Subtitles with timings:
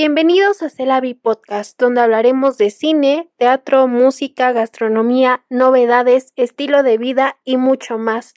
[0.00, 7.40] Bienvenidos a Celavi Podcast, donde hablaremos de cine, teatro, música, gastronomía, novedades, estilo de vida
[7.42, 8.32] y mucho más.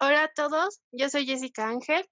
[0.00, 2.08] Hola a todos, yo soy Jessica Ángel.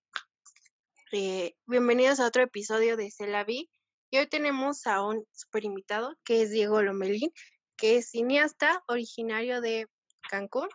[1.13, 3.71] Eh, bienvenidos a otro episodio de Celavi.
[4.11, 7.31] Y hoy tenemos a un super invitado que es Diego Lomelín,
[7.79, 9.87] que es cineasta originario de
[10.29, 10.69] Cancún.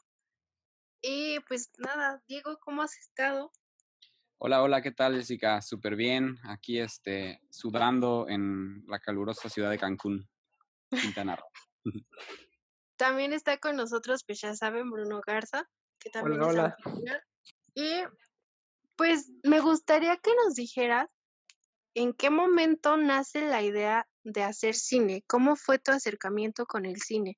[1.02, 3.52] Y pues nada, Diego, ¿cómo has estado?
[4.40, 5.62] Hola, hola, ¿qué tal, Jessica?
[5.62, 6.38] Súper bien.
[6.44, 10.28] Aquí este, sudando en la calurosa ciudad de Cancún,
[10.90, 11.94] Quintana Roo.
[12.98, 15.70] También está con nosotros, pues ya saben, Bruno Garza,
[16.00, 17.24] que también hola, es hola.
[17.76, 18.04] Y
[18.96, 21.10] pues me gustaría que nos dijeras
[21.94, 25.24] en qué momento nace la idea de hacer cine.
[25.28, 27.38] ¿Cómo fue tu acercamiento con el cine?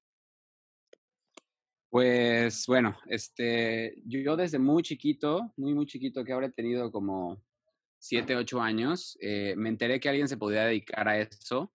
[1.89, 7.43] Pues bueno, este, yo desde muy chiquito, muy, muy chiquito, que habré tenido como
[7.97, 11.73] siete, ocho años, eh, me enteré que alguien se podía dedicar a eso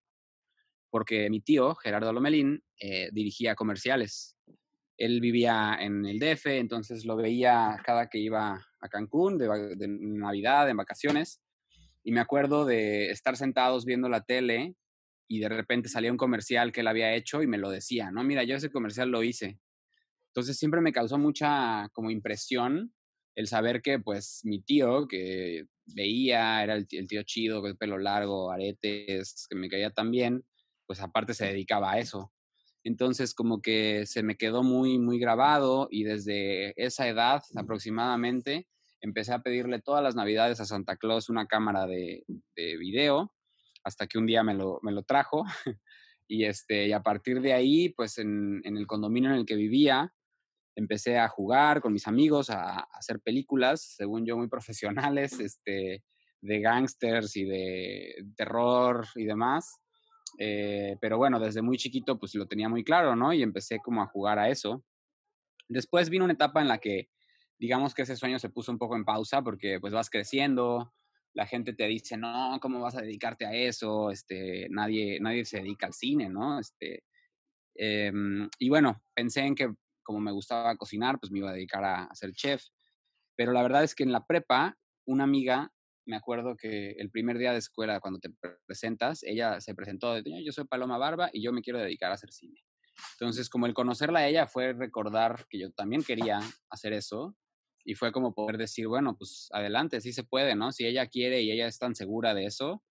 [0.95, 4.37] porque mi tío, Gerardo Lomelín, eh, dirigía comerciales.
[4.97, 9.89] Él vivía en el DF, entonces lo veía cada que iba a Cancún, de, de
[9.89, 11.43] Navidad, en vacaciones,
[12.05, 14.77] y me acuerdo de estar sentados viendo la tele
[15.27, 18.23] y de repente salía un comercial que él había hecho y me lo decía, no,
[18.23, 19.59] mira, yo ese comercial lo hice.
[20.35, 22.93] Entonces siempre me causó mucha como impresión
[23.37, 27.99] el saber que pues mi tío que veía, era el, tío chido, con el pelo
[27.99, 30.45] largo, aretes, que me caía tan bien,
[30.89, 32.33] pues aparte se dedicaba a eso.
[32.83, 38.67] Entonces como que se me quedó muy, muy grabado y desde esa edad aproximadamente
[39.01, 42.25] empecé a pedirle todas las navidades a Santa Claus una cámara de,
[42.57, 43.33] de video
[43.85, 45.45] hasta que un día me lo, me lo trajo.
[46.27, 49.55] y, este, y a partir de ahí, pues en, en el condominio en el que
[49.55, 50.13] vivía,
[50.77, 56.03] empecé a jugar con mis amigos, a, hacer películas, según yo, muy profesionales, este,
[56.41, 59.81] de gangsters y de terror y demás.
[60.39, 63.33] Eh, pero bueno, desde muy chiquito pues lo tenía muy claro, ¿no?
[63.33, 64.85] Y empecé como a jugar a eso.
[65.69, 67.09] Después vino una etapa en la que,
[67.59, 70.93] digamos que ese sueño se puso un poco en pausa porque pues vas creciendo,
[71.35, 74.11] la gente te dice, no, ¿cómo vas a dedicarte a eso?
[74.11, 76.61] Este, nadie, nadie se dedica al cine, ¿no?
[76.61, 77.05] Este,
[77.75, 79.75] em, y bueno, pensé en que
[80.05, 82.65] como me gustaba cocinar, pues me iba a dedicar a, ser chef.
[83.37, 85.73] Pero la verdad es que en la prepa, una amiga,
[86.07, 88.33] me acuerdo que el primer día de escuela, cuando te
[88.67, 92.31] presentas, ella se presentó, yo soy Paloma Barba y yo me quiero dedicar a hacer
[92.31, 92.63] cine.
[93.15, 96.41] Entonces, como el conocerla a ella fue recordar que yo también quería
[96.71, 97.37] hacer eso
[97.85, 100.73] y fue como poder decir, bueno, pues adelante, sí se puede, ¿no?
[100.73, 102.83] Si ella quiere y ella es tan segura de eso,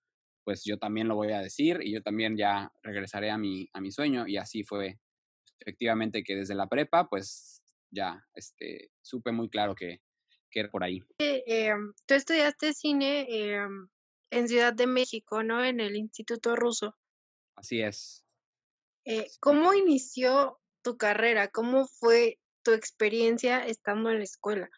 [0.44, 3.82] pues yo también lo voy a decir y yo también ya regresaré a mi, a
[3.82, 5.00] mi sueño y así fue
[5.64, 10.02] efectivamente que desde la prepa, pues ya este, supe muy claro que,
[10.52, 11.02] que era por ahí.
[11.20, 13.88] Em, tú estudiaste cine em,
[14.30, 15.64] en Ciudad de México, ¿no?
[15.64, 16.96] En el Instituto Ruso.
[17.56, 18.26] Así es.
[19.06, 21.50] Eh, ¿Cómo inició tu carrera?
[21.50, 24.70] ¿Cómo fue tu experiencia estando en la escuela?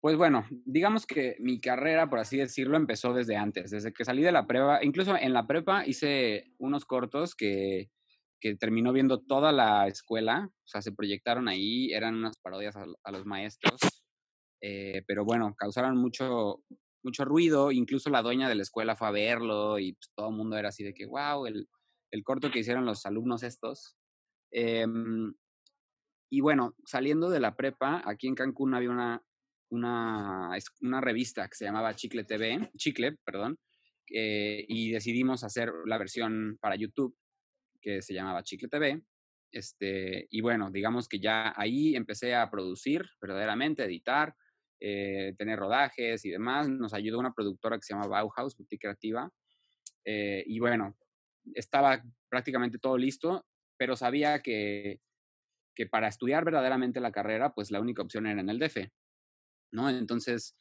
[0.00, 4.22] Pues bueno, digamos que mi carrera, por así decirlo, empezó desde antes, desde que salí
[4.22, 4.84] de la prepa.
[4.84, 7.90] Incluso en la prepa hice unos cortos que
[8.54, 13.26] terminó viendo toda la escuela, o sea, se proyectaron ahí, eran unas parodias a, los
[13.26, 13.80] maestros,
[14.62, 16.62] eh, pero bueno, causaron mucho,
[17.02, 20.36] mucho ruido, incluso la dueña de la escuela fue a verlo y pues, todo el
[20.36, 21.68] mundo era así de que, wow, el,
[22.12, 23.96] el corto que hicieron los alumnos estos.
[24.52, 25.34] Em,
[26.30, 29.22] y bueno, saliendo de la prepa, aquí en Cancún había una,
[29.70, 33.58] una, una revista que se llamaba Chicle TV, Chicle, perdón,
[34.12, 37.16] eh, y decidimos hacer la versión para YouTube
[37.86, 39.00] que se llamaba Chicle TV.
[39.52, 44.34] Este, y bueno, digamos que ya ahí empecé a producir verdaderamente, editar,
[44.80, 46.68] eh, tener rodajes y demás.
[46.68, 49.30] Nos ayudó una productora que se llama Bauhaus, Boutique Creativa.
[50.04, 50.96] Eh, y bueno,
[51.54, 53.46] estaba prácticamente todo listo,
[53.78, 55.00] pero sabía que,
[55.76, 58.90] que para estudiar verdaderamente la carrera, pues la única opción era en el DF,
[59.70, 59.88] ¿no?
[59.88, 60.56] Entonces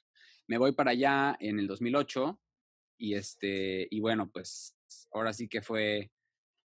[0.48, 2.40] me voy para allá en el 2008
[3.00, 4.78] y, este, y bueno, pues
[5.12, 6.12] ahora sí que fue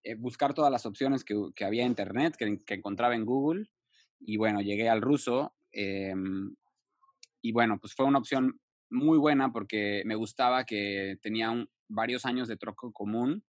[0.05, 3.71] eh, buscar todas las opciones que, que había en Internet, que, que, encontraba en Google.
[4.21, 5.55] Y bueno, llegué al ruso.
[5.73, 6.55] Em,
[7.43, 8.61] y bueno, pues fue una opción
[8.91, 13.45] muy buena porque me gustaba que tenía un, varios años de troco común,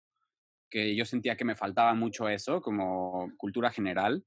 [0.70, 4.24] que yo sentía que me faltaba mucho eso como cultura general.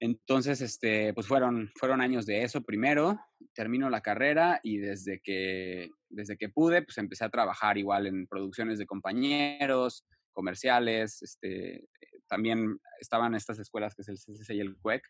[0.00, 3.20] Entonces, este, pues fueron, fueron años de eso primero,
[3.54, 8.26] termino la carrera y desde que, desde que pude, pues empecé a trabajar igual en
[8.26, 11.88] producciones de compañeros, comerciales, este,
[12.26, 15.02] también estaban estas escuelas que es el CCC y el CUEC,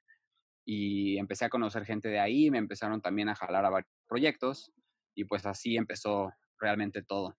[0.65, 4.73] y empecé a conocer gente de ahí, me empezaron también a jalar a varios proyectos
[5.15, 7.37] y pues así empezó realmente todo.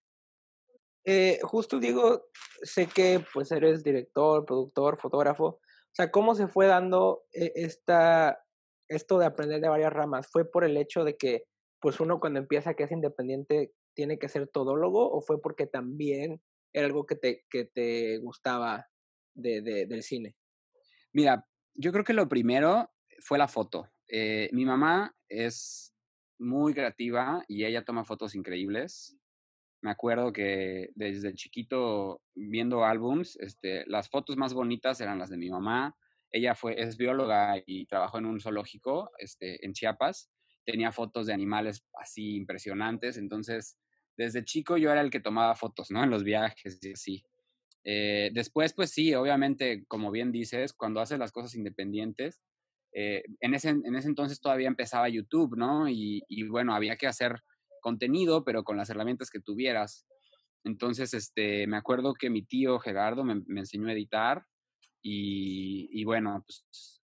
[1.06, 2.27] Eh, justo digo,
[2.62, 5.45] sé que pues eres director, productor, fotógrafo.
[5.45, 8.44] O sea, ¿cómo se fue dando eh, esta,
[8.88, 10.27] esto de aprender de varias ramas?
[10.31, 11.44] ¿Fue por el hecho de que
[11.80, 16.41] pues uno cuando empieza que es independiente tiene que ser todólogo o fue porque también
[16.73, 18.87] era algo que te, que te gustaba
[19.33, 20.35] de, del cine?
[21.13, 23.89] Mira, yo creo que lo primero fue la foto.
[24.07, 25.95] Eh, mi mamá es
[26.39, 29.17] muy creativa y ella toma fotos increíbles.
[29.81, 35.37] Me acuerdo que desde chiquito viendo álbums, este, las fotos más bonitas eran las de
[35.37, 35.95] mi mamá.
[36.31, 40.31] Ella fue, es bióloga y trabajó en un zoológico este, en Chiapas.
[40.65, 43.17] Tenía fotos de animales así impresionantes.
[43.17, 43.77] Entonces,
[44.18, 46.04] desde chico yo era el que tomaba fotos, ¿no?
[46.04, 47.24] En los viajes y así.
[47.83, 52.42] Eh, después, pues sí, obviamente, como bien dices, cuando haces las cosas independientes,
[52.94, 55.89] eh, en, ese, en ese entonces todavía empezaba YouTube, ¿no?
[55.89, 57.42] Y, bueno, había que hacer
[57.81, 60.07] contenido, pero con las herramientas que tuvieras.
[60.63, 64.45] Entonces, este, me acuerdo que mi tío Gerardo me, enseñó a editar
[65.01, 67.01] y, y, bueno, pues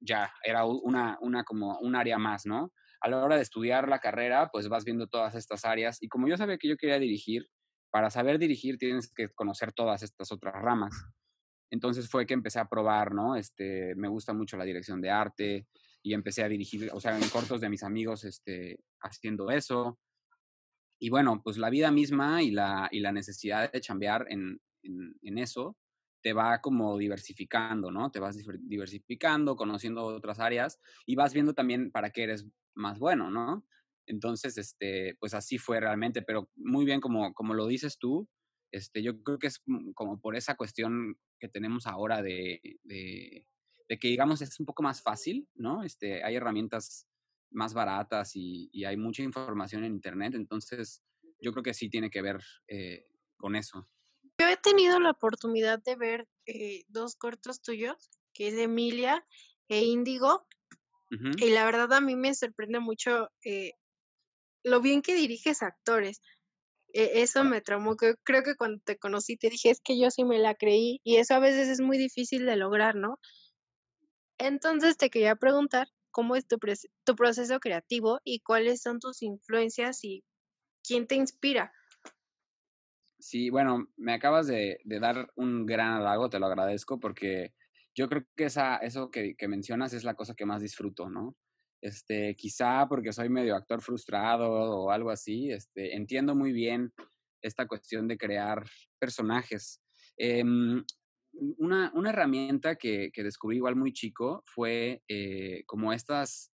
[0.00, 2.72] ya era una, una como un área más, ¿no?
[3.04, 6.26] A la hora de estudiar la carrera, pues vas viendo todas estas áreas y como
[6.26, 7.46] yo sabía que yo quería dirigir,
[7.90, 10.94] para saber dirigir tienes que conocer todas estas otras ramas.
[11.70, 13.36] Entonces fue que empecé a probar, ¿no?
[13.36, 15.68] Este, me gusta mucho la dirección de arte
[16.02, 19.98] y empecé a dirigir, o sea, en cortos de mis amigos, este, haciendo eso.
[20.98, 25.14] Y bueno, pues la vida misma y la, y la necesidad de chambear en, en,
[25.20, 25.76] en eso
[26.22, 28.10] te va como diversificando, ¿no?
[28.10, 33.30] Te vas diversificando, conociendo otras áreas y vas viendo también para qué eres más bueno,
[33.30, 33.66] ¿no?
[34.06, 38.28] Entonces, este, pues así fue realmente, pero muy bien como, como lo dices tú,
[38.70, 39.62] este, yo creo que es
[39.94, 43.46] como por esa cuestión que tenemos ahora de, de,
[43.88, 45.84] que, digamos, es un poco más fácil, ¿no?
[45.84, 47.06] Este, hay herramientas
[47.52, 51.02] más baratas y, hay mucha información en Internet, entonces
[51.40, 53.06] yo creo que sí tiene que ver eh,
[53.36, 53.88] con eso.
[54.40, 59.24] Yo he tenido la oportunidad de ver eh, dos cortos tuyos, que es Emilia
[59.68, 60.46] e Índigo,
[61.38, 63.72] y la verdad a mí me sorprende mucho eh,
[64.62, 66.20] lo bien que diriges actores.
[66.92, 67.96] E, eso me traumó.
[67.96, 71.16] Creo que cuando te conocí te dije, es que yo sí me la creí y
[71.16, 73.18] eso a veces es muy difícil de lograr, ¿no?
[74.38, 76.58] Entonces te quería preguntar cómo es tu,
[77.04, 80.24] tu proceso creativo y cuáles son tus influencias y
[80.86, 81.72] quién te inspira.
[83.18, 87.54] Sí, bueno, me acabas de, de dar un gran halago, te lo agradezco porque
[87.94, 91.36] yo creo que esa, eso que, que mencionas es la cosa que más disfruto, ¿no?
[91.84, 96.94] este, quizá porque soy medio actor frustrado o algo así, este, entiendo muy bien
[97.42, 98.64] esta cuestión de crear
[98.98, 99.82] personajes.
[100.16, 100.82] Em,
[101.58, 106.50] una, una, herramienta que, que, descubrí igual muy chico fue eh, como estas,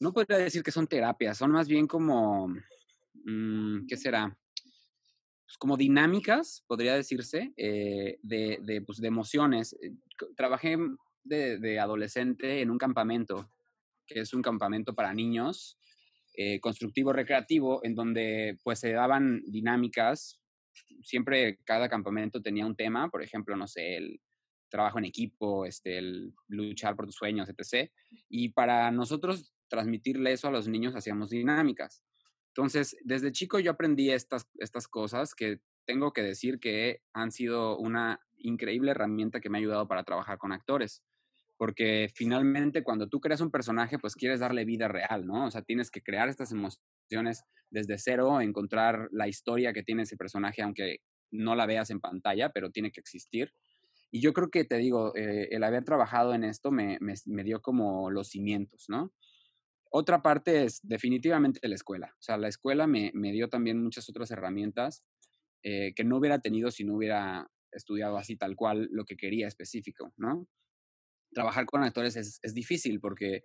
[0.00, 2.48] no podría decir que son terapias, son más bien como,
[3.24, 4.34] mm, ¿qué será?
[5.52, 9.74] Pues como dinámicas, podría decirse, eh, de, de, pues emociones.
[9.82, 9.92] Eh,
[10.34, 10.78] trabajé
[11.24, 13.50] de, de adolescente en un campamento
[14.06, 15.78] que es un campamento para niños,
[16.38, 20.40] eh, constructivo recreativo, en donde pues se daban dinámicas.
[21.02, 24.20] Siempre cada campamento tenía un tema, por ejemplo, no sé, el
[24.70, 27.90] trabajo en equipo, este, el luchar por tus sueños, etc.
[28.30, 32.02] Y para nosotros transmitirle eso a los niños hacíamos dinámicas.
[32.54, 37.78] Entonces, desde chico yo aprendí estas, estas cosas que tengo que decir que han sido
[37.78, 41.02] una increíble herramienta que me ha ayudado para trabajar con actores
[41.62, 45.46] porque finalmente cuando tú creas un personaje, pues quieres darle vida real, ¿no?
[45.46, 50.16] O sea, tienes que crear estas emociones desde cero, encontrar la historia que tiene ese
[50.16, 50.96] personaje, aunque
[51.30, 53.52] no la veas en pantalla, pero tiene que existir.
[54.10, 57.62] Y yo creo que, te digo, eh, el haber trabajado en esto me, me, dio
[57.62, 59.12] como los cimientos, ¿no?
[59.94, 62.14] Otra parte es definitivamente la escuela.
[62.18, 65.04] O sea, la escuela me, dio también muchas otras herramientas
[65.62, 69.48] eh, que no hubiera tenido si no hubiera estudiado así tal cual lo que quería
[69.48, 70.48] específico, ¿no?
[71.32, 73.42] trabajar con actores es, es, difícil porque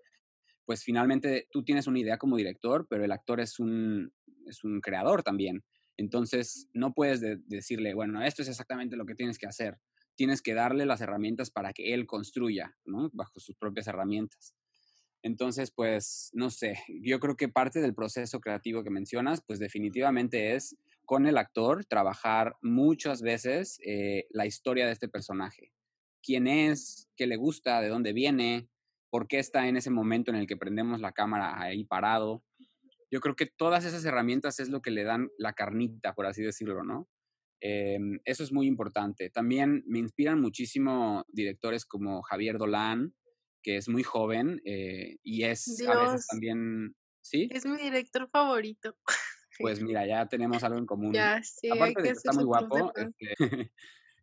[0.65, 4.11] pues finalmente tú tienes una idea como director, pero el actor es un,
[4.45, 5.63] es un creador también.
[5.95, 9.79] Entonces no puedes decirle, bueno, esto es exactamente lo que tienes que hacer.
[10.15, 13.09] Tienes que darle las herramientas para que él construya, ¿no?
[13.13, 14.56] Bajo sus propias herramientas.
[15.27, 20.55] Entonces, pues, no sé, yo creo que parte del proceso creativo que mencionas, pues definitivamente
[20.55, 25.71] es con el actor trabajar muchas veces eh, la historia de este personaje
[26.27, 28.67] quién es, qué le gusta, de dónde viene,
[29.09, 32.43] por qué está en ese momento en el que prendemos la cámara ahí parado.
[33.09, 36.43] Yo creo que todas esas herramientas es lo que le dan la carnita, por así
[36.43, 37.07] decirlo, ¿no?
[37.61, 39.29] Em, eso es muy importante.
[39.29, 43.13] También me inspiran muchísimo directores como Javier Dolan,
[43.61, 47.49] que es muy joven eh, y es a veces también, ¿sí?
[47.51, 48.95] Es mi director favorito.
[49.59, 51.13] Pues mira, ya tenemos algo en común.
[51.13, 53.33] Ya, sí, Aparte de que está muy guapo, este,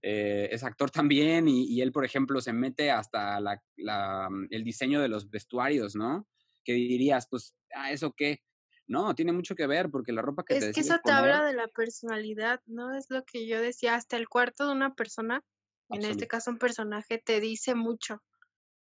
[0.03, 4.47] eh, es actor también y, y él, por ejemplo, se mete hasta la, la, mm,
[4.51, 6.29] el diseño de los vestuarios, ¿no?
[6.65, 8.43] Que dirías, pues, ah, ¿eso qué?
[8.87, 11.19] No, tiene mucho que ver porque la ropa que te Es que eso te poner,
[11.19, 12.95] habla de la personalidad, ¿no?
[12.95, 15.43] Es lo que yo decía, hasta el cuarto de una persona,
[15.91, 18.23] en este caso un personaje, te dice mucho.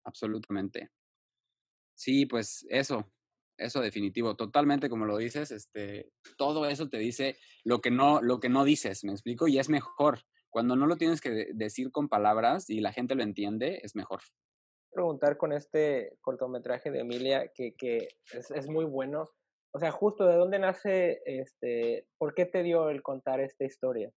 [0.04, 0.90] Absolutamente.
[1.94, 3.12] Sí, pues eso,
[3.56, 8.40] eso definitivo, totalmente como lo dices, este, todo eso te dice lo que no, lo
[8.40, 9.46] que no dices, ¿me explico?
[9.48, 10.20] Y es mejor.
[10.50, 13.94] Cuando no lo tienes que de- decir con palabras y la gente lo entiende, es
[13.96, 14.20] mejor.
[14.90, 19.30] preguntar con este cortometraje de Emilia, que, que es, es muy bueno.
[19.74, 24.12] O sea, justo de dónde nace, este, ¿por qué te dio el contar esta historia?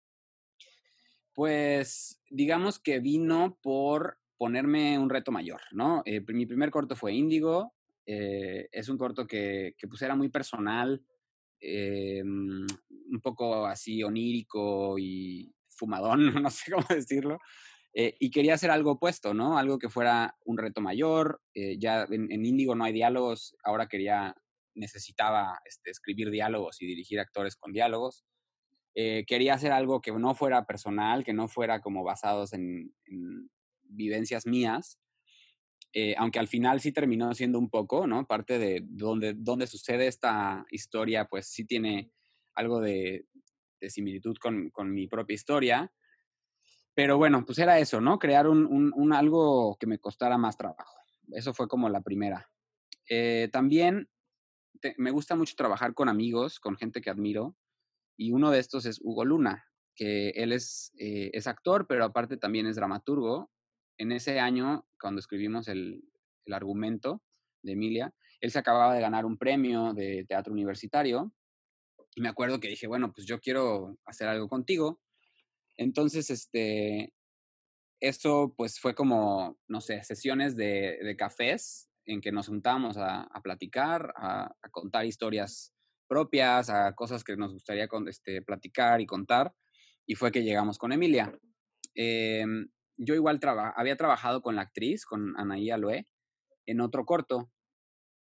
[1.35, 6.01] Pues digamos que vino por ponerme un reto mayor, ¿no?
[6.03, 7.73] Eh, mi primer corto fue Índigo,
[8.05, 11.01] eh, es un corto que, que pues era muy personal,
[11.61, 12.65] eh, mm,
[13.13, 17.39] un poco así onírico y fumadón, no sé cómo decirlo,
[17.93, 19.57] eh, y quería hacer algo opuesto, ¿no?
[19.57, 23.87] Algo que fuera un reto mayor, eh, ya en, en Índigo no hay diálogos, ahora
[23.87, 24.35] quería,
[24.75, 28.25] necesitaba este, escribir diálogos y dirigir actores con diálogos.
[28.93, 33.49] Eh, quería hacer algo que no fuera personal, que no fuera como basados en, en
[33.93, 34.99] vivencias mías,
[35.93, 38.25] eh, aunque al final sí terminó siendo un poco, ¿no?
[38.25, 42.11] Parte de donde, donde sucede esta historia, pues sí tiene
[42.55, 43.27] algo de,
[43.79, 45.91] de similitud con, con, mi propia historia.
[46.95, 48.17] Pero bueno, pues era eso, ¿no?
[48.17, 50.95] Crear un, un, un algo que me costara más trabajo.
[51.31, 52.49] Eso fue como la primera.
[53.09, 54.09] Eh, también
[54.79, 57.55] te, me gusta mucho trabajar con amigos, con gente que admiro.
[58.17, 62.37] Y uno de estos es Hugo Luna, que él es, eh, es actor, pero aparte
[62.37, 63.51] también es dramaturgo.
[63.97, 66.03] En ese año, cuando escribimos el,
[66.45, 67.21] el, argumento
[67.61, 71.33] de Emilia, él se acababa de ganar un premio de teatro universitario.
[72.15, 74.99] Y me acuerdo que dije, bueno, pues yo quiero hacer algo contigo.
[75.77, 77.13] Entonces, este,
[77.99, 83.21] eso pues fue como, no sé, sesiones de, de cafés en que nos juntábamos a,
[83.21, 85.73] a platicar, a, contar historias
[86.07, 89.53] propias, a cosas que nos gustaría con, este, platicar y contar.
[90.05, 91.33] Y fue que llegamos con Emilia.
[91.95, 92.45] Eh,
[92.97, 93.39] yo igual
[93.75, 96.07] había trabajado con la actriz, con Anaí Aloé,
[96.65, 97.51] en otro corto.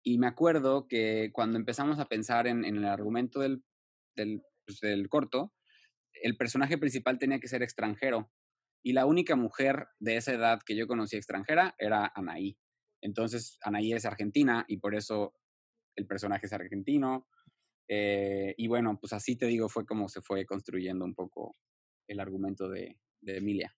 [0.02, 5.52] Y me acuerdo que cuando empezamos a pensar en, el argumento pues, del corto,
[6.22, 8.30] el personaje principal tenía que ser extranjero.
[8.84, 12.58] Y la única mujer de esa edad que yo conocí extranjera era Anaí.
[13.00, 15.34] Entonces, Anaí es argentina y por eso
[15.96, 17.28] el personaje es argentino.
[17.88, 21.56] Eh, y bueno, pues así te digo, fue como se fue construyendo un poco
[22.08, 23.72] el argumento de Emilia.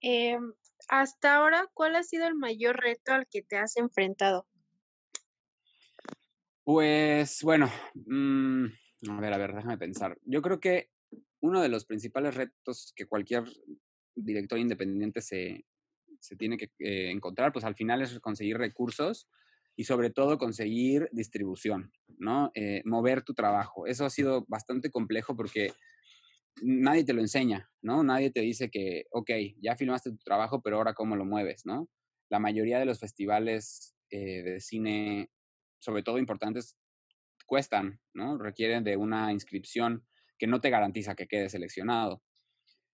[0.00, 0.38] Eh,
[0.88, 4.46] hasta ahora, ¿cuál ha sido el mayor reto al que te has enfrentado?
[6.64, 8.66] Pues bueno, mmm,
[9.08, 10.18] a ver, a ver, déjame pensar.
[10.24, 10.90] Yo creo que
[11.40, 13.44] uno de los principales retos que cualquier
[14.14, 15.64] director independiente se,
[16.20, 19.28] se tiene que eh, encontrar, pues al final es conseguir recursos
[19.76, 22.50] y sobre todo conseguir distribución, ¿no?
[22.54, 23.86] Eh, mover tu trabajo.
[23.86, 25.72] Eso ha sido bastante complejo porque
[26.62, 28.02] nadie te lo enseña, ¿no?
[28.02, 31.88] Nadie te dice que, ok, ya filmaste tu trabajo, pero ahora cómo lo mueves, ¿no?
[32.28, 35.30] La mayoría de los festivales eh, de cine,
[35.78, 36.76] sobre todo importantes,
[37.46, 38.38] cuestan, ¿no?
[38.38, 40.06] Requieren de una inscripción
[40.38, 42.22] que no te garantiza que quede seleccionado.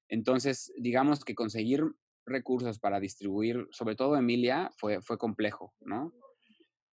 [0.09, 1.85] Entonces, digamos que conseguir
[2.27, 6.13] recursos para distribuir, sobre todo Emilia, fue, fue complejo, ¿no?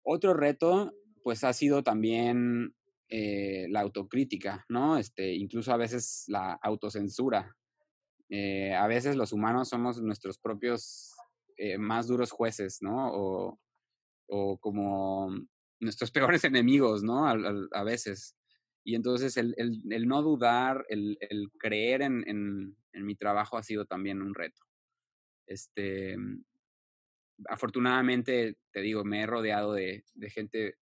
[0.03, 2.75] Otro reto, pues ha sido también
[3.11, 4.99] eh, la autocrítica, ¿no?
[4.99, 7.57] Este, incluso a veces la autocensura.
[8.29, 11.15] Eh, a veces los humanos somos nuestros propios
[11.57, 13.11] eh, más duros jueces, ¿no?
[13.11, 13.59] O,
[14.29, 15.31] o, como
[15.81, 16.11] nuestros
[16.43, 17.27] peores enemigos, ¿no?
[17.27, 18.37] A, veces.
[18.85, 23.57] Y entonces el, el, el no dudar, el, el creer en, en, en, mi trabajo
[23.57, 24.61] ha sido también un reto.
[25.47, 26.17] Este,
[27.49, 30.77] afortunadamente, te digo, me he rodeado de, de gente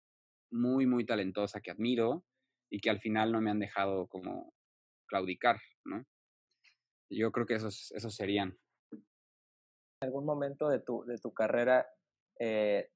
[0.53, 2.25] muy, muy talentosa que admiro
[2.71, 4.55] y que al final no me han dejado como
[5.07, 6.05] claudicar, ¿no?
[7.11, 8.59] Yo creo que esos, esos serían.
[8.91, 11.87] ¿En algún momento de tu, de tu carrera
[12.39, 12.91] eh,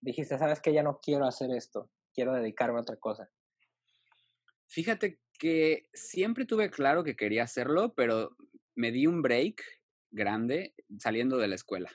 [0.00, 3.30] dijiste, sabes que ya no quiero hacer esto, quiero dedicarme a otra cosa?
[4.68, 8.36] Fíjate que siempre tuve claro que quería hacerlo, pero
[8.74, 9.62] me di un break
[10.10, 11.90] grande saliendo de la escuela.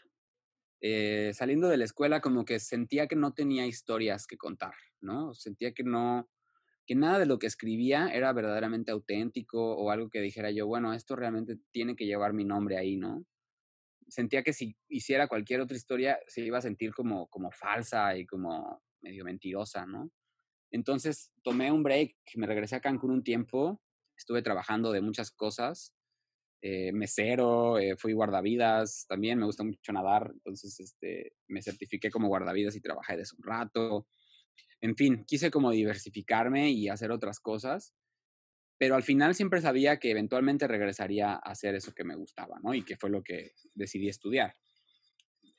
[0.81, 5.33] Eh, saliendo de la escuela como que sentía que no tenía historias que contar, ¿no?
[5.33, 6.27] Sentía que no,
[6.87, 10.93] que nada de lo que escribía era verdaderamente auténtico o algo que dijera yo, bueno,
[10.93, 13.25] esto realmente tiene que llevar mi nombre ahí, ¿no?
[14.11, 18.25] sentía que si hiciera cualquier otra historia se iba a sentir como, como falsa y
[18.25, 20.11] como medio mentirosa, ¿no?
[20.69, 23.81] Entonces tomé un break, me regresé a Cancún un tiempo,
[24.17, 25.93] estuve trabajando de muchas cosas,
[26.61, 32.27] eh, mesero, eh, fui guardavidas, también me gusta mucho nadar, entonces este, me certifiqué como
[32.27, 34.07] guardavidas y trabajé de un rato.
[34.79, 37.95] En fin, quise como diversificarme y hacer otras cosas,
[38.77, 42.73] pero al final siempre sabía que eventualmente regresaría a hacer eso que me gustaba, ¿no?
[42.73, 44.55] Y que fue lo que decidí estudiar.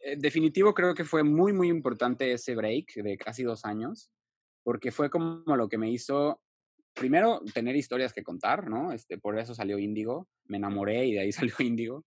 [0.00, 4.11] En definitivo, creo que fue muy, muy importante ese break de casi dos años,
[4.64, 6.42] porque fue como lo que me hizo,
[6.95, 8.93] primero, tener historias que contar, ¿no?
[8.93, 12.05] Este, por eso salió Índigo, me enamoré y de ahí salió Índigo.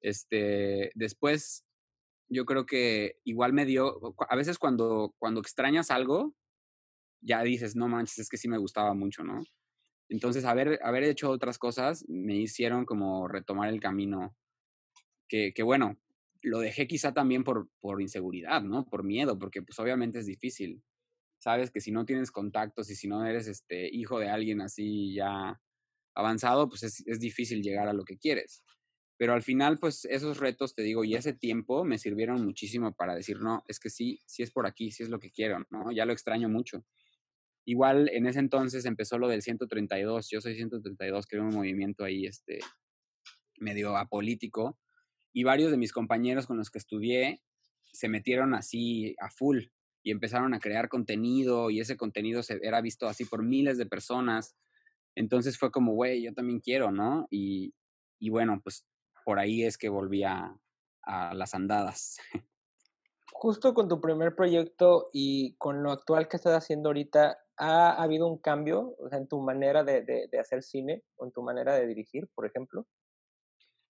[0.00, 1.64] Este, después,
[2.28, 6.34] yo creo que igual me dio, a veces cuando, cuando extrañas algo,
[7.20, 9.42] ya dices, no manches, es que sí me gustaba mucho, ¿no?
[10.08, 14.36] Entonces, haber, haber hecho otras cosas me hicieron como retomar el camino
[15.28, 15.98] que, que bueno,
[16.42, 18.86] lo dejé quizá también por, por inseguridad, ¿no?
[18.86, 20.82] Por miedo, porque pues obviamente es difícil.
[21.38, 25.14] Sabes que si no tienes contactos y si no eres este hijo de alguien así
[25.14, 25.60] ya
[26.14, 28.64] avanzado, pues es, difícil llegar a lo que quieres.
[29.16, 33.14] Pero al final, pues esos retos, te digo, y ese tiempo me sirvieron muchísimo para
[33.14, 35.92] decir, no, es que sí, sí es por aquí, sí es lo que quiero, ¿no?
[35.92, 36.84] Ya lo extraño mucho.
[37.64, 42.02] Igual en ese entonces empezó lo del 132, yo soy 132, que era un movimiento
[42.02, 42.60] ahí este,
[43.58, 44.78] medio apolítico,
[45.32, 47.42] y varios de mis compañeros con los que estudié
[47.92, 49.66] se metieron así a full
[50.02, 53.86] y empezaron a crear contenido y ese contenido se era visto así por miles de
[53.86, 54.56] personas.
[55.14, 57.26] Entonces fue como, güey, yo también quiero, ¿no?
[57.30, 57.74] Y,
[58.18, 58.86] y bueno, pues
[59.24, 60.56] por ahí es que volví a,
[61.32, 62.18] las andadas.
[63.32, 68.26] Justo con tu primer proyecto y con lo actual que estás haciendo ahorita, ¿ha habido
[68.26, 72.28] un cambio en tu manera de, de, hacer cine o en tu manera de dirigir,
[72.34, 72.86] por ejemplo?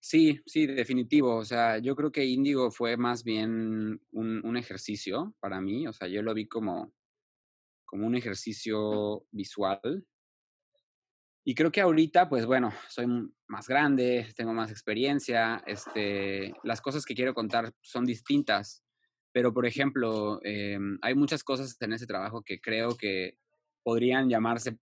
[0.01, 1.37] Sí, sí, definitivo.
[1.37, 5.87] O sea, yo creo que Índigo fue más bien un, ejercicio para mí.
[5.87, 6.93] O sea, yo lo vi como,
[7.85, 10.07] como un ejercicio visual.
[11.45, 13.07] Y creo que ahorita, pues bueno, soy
[13.47, 18.85] más grande, tengo más experiencia, este, las cosas que quiero contar son distintas.
[19.33, 23.39] Pero, por ejemplo, eh, hay muchas cosas en ese trabajo que creo que
[23.83, 24.79] podrían llamarse,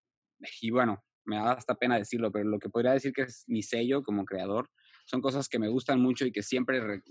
[0.60, 3.62] y bueno, me da hasta pena decirlo, pero lo que podría decir que es mi
[3.62, 4.70] sello como creador,
[5.06, 7.02] son cosas que me gustan mucho y que siempre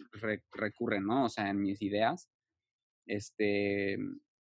[0.52, 1.26] recurren, ¿no?
[1.26, 2.30] O sea, en mis ideas.
[3.08, 3.98] Este,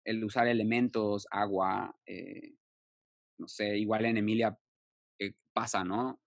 [0.04, 2.54] el usar elementos, agua, eh,
[3.38, 4.58] no sé, igual en Emilia
[5.18, 6.20] eh, pasa, ¿no?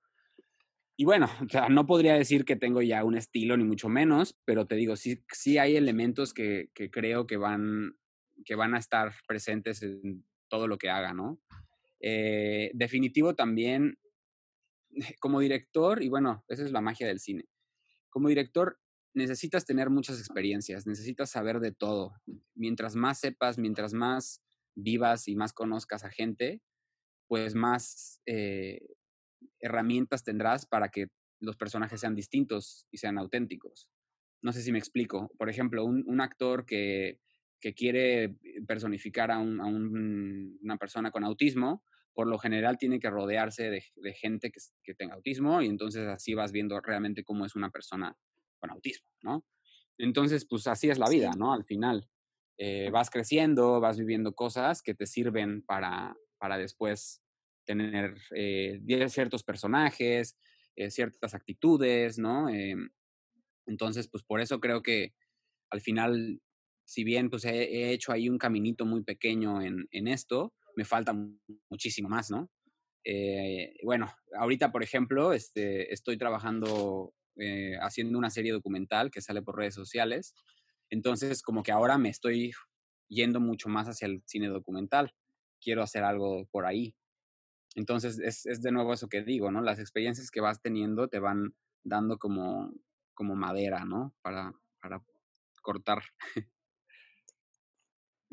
[0.97, 1.27] Y bueno,
[1.69, 5.23] no podría decir que tengo ya un estilo, ni mucho menos, pero te digo, sí,
[5.31, 7.97] sí hay elementos que, que creo que van,
[8.45, 11.39] que van a estar presentes en todo lo que haga, ¿no?
[11.99, 13.97] Eh, definitivo también,
[15.19, 17.45] como director, y bueno, esa es la magia del cine,
[18.10, 18.79] como director
[19.15, 22.15] necesitas tener muchas experiencias, necesitas saber de todo.
[22.56, 24.41] Mientras más sepas, mientras más
[24.73, 26.62] vivas y más conozcas a gente,
[27.27, 28.82] pues más eh,
[29.60, 33.88] herramientas tendrás para que los personajes sean distintos y sean auténticos.
[34.41, 35.32] No sé si me explico.
[35.38, 37.19] Por ejemplo, un, un actor que
[37.63, 38.36] que quiere
[38.67, 41.82] personificar a, una persona con autismo,
[42.13, 46.52] por lo general tiene que rodearse de, gente que, tenga autismo y entonces así vas
[46.52, 48.15] viendo realmente cómo es una persona
[48.60, 49.45] con autismo, ¿no?
[49.97, 51.54] Entonces, pues así es la vida, ¿no?
[51.54, 52.08] Al final,
[52.58, 57.21] eh, vas creciendo, vas viviendo cosas que te sirven para, para después
[57.65, 60.38] tener eh, ciertos personajes,
[60.76, 62.47] eh, ciertas actitudes, ¿no?
[63.65, 65.13] Entonces, pues por eso creo que
[65.69, 66.41] al final
[66.86, 71.15] si bien pues he, hecho ahí un caminito muy pequeño en, en esto, me falta
[71.69, 72.49] muchísimo más, ¿no?
[73.05, 79.41] Eh, bueno, ahorita, por ejemplo, este, estoy trabajando eh, haciendo una serie documental que sale
[79.41, 80.33] por redes sociales.
[80.89, 82.51] Entonces, como que ahora me estoy
[83.09, 85.13] yendo mucho más hacia el cine documental.
[85.62, 86.95] Quiero hacer algo por ahí.
[87.75, 89.62] Entonces, es, es de nuevo eso que digo, ¿no?
[89.62, 92.71] Las experiencias que vas teniendo te van dando como,
[93.13, 94.15] como madera, ¿no?
[94.21, 95.03] Para, para
[95.62, 96.03] cortar.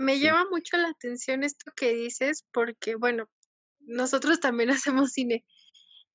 [0.01, 3.29] Me llama mucho la atención esto que dices porque, bueno,
[3.81, 4.71] nosotros también
[5.05, 5.45] hacemos cine.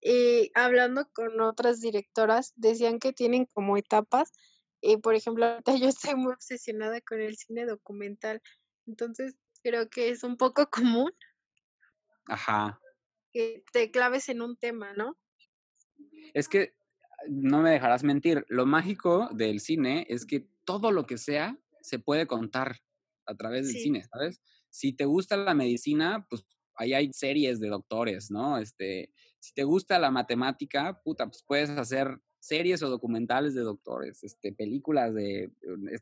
[0.01, 4.33] Y hablando con otras directoras, decían que tienen como etapas.
[4.81, 8.41] Y por ejemplo, ahorita yo estoy muy obsesionada con el cine documental.
[8.87, 11.11] Entonces, creo que es un poco común.
[12.25, 12.81] Ajá.
[13.33, 15.15] Que te claves en un tema, ¿no?
[16.33, 16.75] Es que
[17.29, 18.47] no me dejarás mentir.
[18.49, 22.79] Lo mágico del cine es que todo lo que sea se puede contar
[23.25, 24.41] a través del cine, ¿sabes?
[24.69, 28.57] Si te gusta la medicina, pues ahí hay series de doctores, ¿no?
[28.57, 34.23] Este, si te gusta la matemática, puta, pues puedes hacer series o documentales de doctores,
[34.23, 35.51] este, películas de,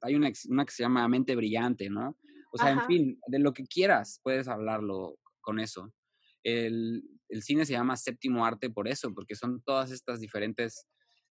[0.02, 2.18] hay una, una que se llama Mente Brillante, ¿no?
[2.52, 5.92] O sea, en fin, de lo que quieras puedes hablarlo con eso.
[6.44, 10.86] El, el, cine se llama séptimo arte por eso, porque son todas estas diferentes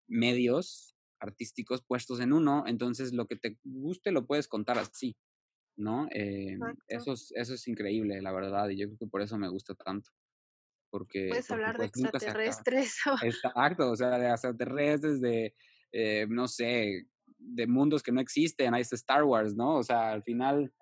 [0.08, 5.18] medios artísticos puestos en uno, entonces lo que te guste lo puedes contar así,
[5.80, 6.08] ¿no?
[6.12, 9.50] Eh, eso, es, eso es increíble, la verdad, y yo creo que por eso me
[9.50, 10.12] gusta tanto.
[10.92, 12.98] Porque, puedes hablar de pues, extraterrestres.
[13.24, 15.56] Exacto, o sea, de extraterrestres, de,
[15.92, 19.78] eh, no sé, de mundos que no existen, ahí está Star Wars, ¿no?
[19.78, 20.74] O sea, al final,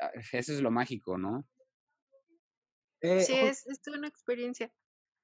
[0.00, 1.46] ah, eso es lo mágico, ¿no?
[3.02, 4.72] Eh, sí, es, es una experiencia.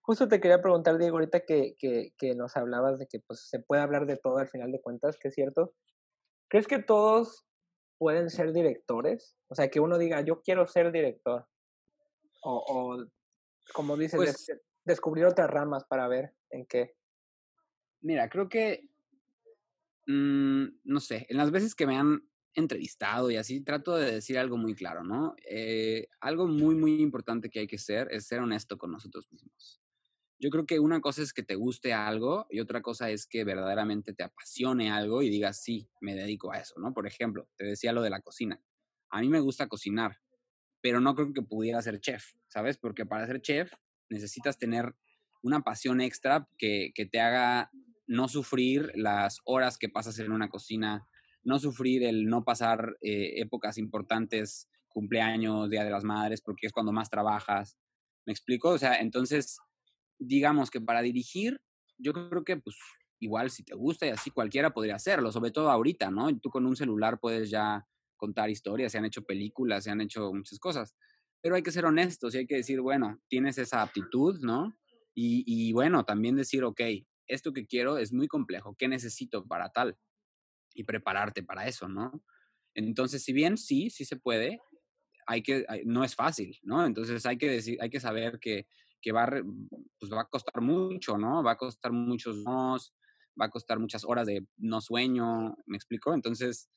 [0.03, 3.61] Justo te quería preguntar, Diego, ahorita que, que, que, nos hablabas de que pues, se
[3.61, 5.75] puede hablar de todo al final de cuentas, que es cierto.
[6.49, 7.46] ¿Crees que todos
[7.99, 9.37] pueden ser directores?
[9.49, 11.47] O sea, que uno diga, yo quiero ser director.
[12.43, 13.07] O, o
[13.73, 14.47] como dices, pues
[14.85, 16.95] descubrir otras ramas para ver en qué.
[18.01, 18.89] Mira, creo que,
[20.07, 24.39] mmm, no sé, en las veces que me han entrevistado y así, trato de decir
[24.39, 25.35] algo muy claro, ¿no?
[25.49, 29.81] Eh, algo muy, muy importante que hay que ser es ser honesto con nosotros mismos
[30.39, 33.45] yo creo que una cosa es que te guste algo y otra cosa es que
[33.45, 36.93] verdaderamente te apasione algo y digas, sí, me dedico a eso, ¿no?
[36.93, 38.61] Por ejemplo, te decía lo de la cocina.
[39.11, 40.19] A mí me gusta cocinar,
[40.83, 42.77] pero no creo que pudiera ser chef, ¿sabes?
[42.77, 43.73] Porque para ser chef
[44.11, 44.95] necesitas tener
[45.43, 47.71] una pasión extra que, que te haga
[48.07, 51.07] no sufrir las horas que pasas en una cocina,
[51.43, 56.73] no sufrir el no pasar eh, épocas importantes, cumpleaños, Día de las Madres, porque es
[56.73, 57.79] cuando más trabajas.
[58.25, 58.71] ¿Me explico?
[58.71, 59.59] O sea, entonces
[60.19, 61.61] digamos que para dirigir,
[61.99, 62.77] yo creo que pues
[63.21, 66.37] igual si te gusta y así cualquiera podría hacerlo, sobre todo ahorita, ¿no?
[66.39, 70.33] Tú con un celular puedes ya contar historias, se han hecho películas, se han hecho
[70.33, 70.95] muchas cosas,
[71.41, 74.77] pero hay que ser honestos y hay que decir, bueno, tienes esa aptitud, ¿no?
[75.15, 76.81] Y, y bueno, también decir, ok,
[77.27, 79.97] esto que quiero es muy complejo, ¿qué necesito para tal?
[80.75, 82.23] Y prepararte para eso, ¿no?
[82.75, 84.61] Entonces, si bien sí, sí se puede,
[85.27, 86.87] hay que, no es fácil, ¿no?
[86.87, 88.67] Entonces hay que decir, hay que saber que
[89.07, 89.25] que va,
[90.01, 91.41] pues va a costar mucho, ¿no?
[91.41, 92.77] Va a costar muchos no,
[93.41, 96.13] va a costar muchas horas de no sueño, ¿me explico?
[96.13, 96.69] Entonces,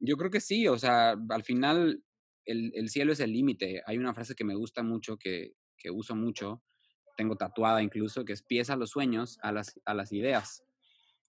[0.00, 2.02] yo creo que sí, o sea, al final
[2.46, 3.80] el, el cielo es el límite.
[3.86, 6.64] Hay una frase que me gusta mucho, que, que uso mucho,
[7.16, 10.64] tengo tatuada incluso, que es pieza los sueños a las, a las ideas.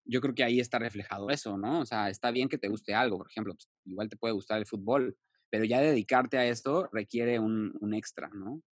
[0.04, 1.82] Yo creo que ahí está reflejado eso, ¿no?
[1.82, 4.58] O sea, está bien que te guste algo, por ejemplo, pues, igual te puede gustar
[4.58, 5.16] el fútbol,
[5.52, 8.64] pero ya dedicarte a esto requiere un, un extra, ¿no?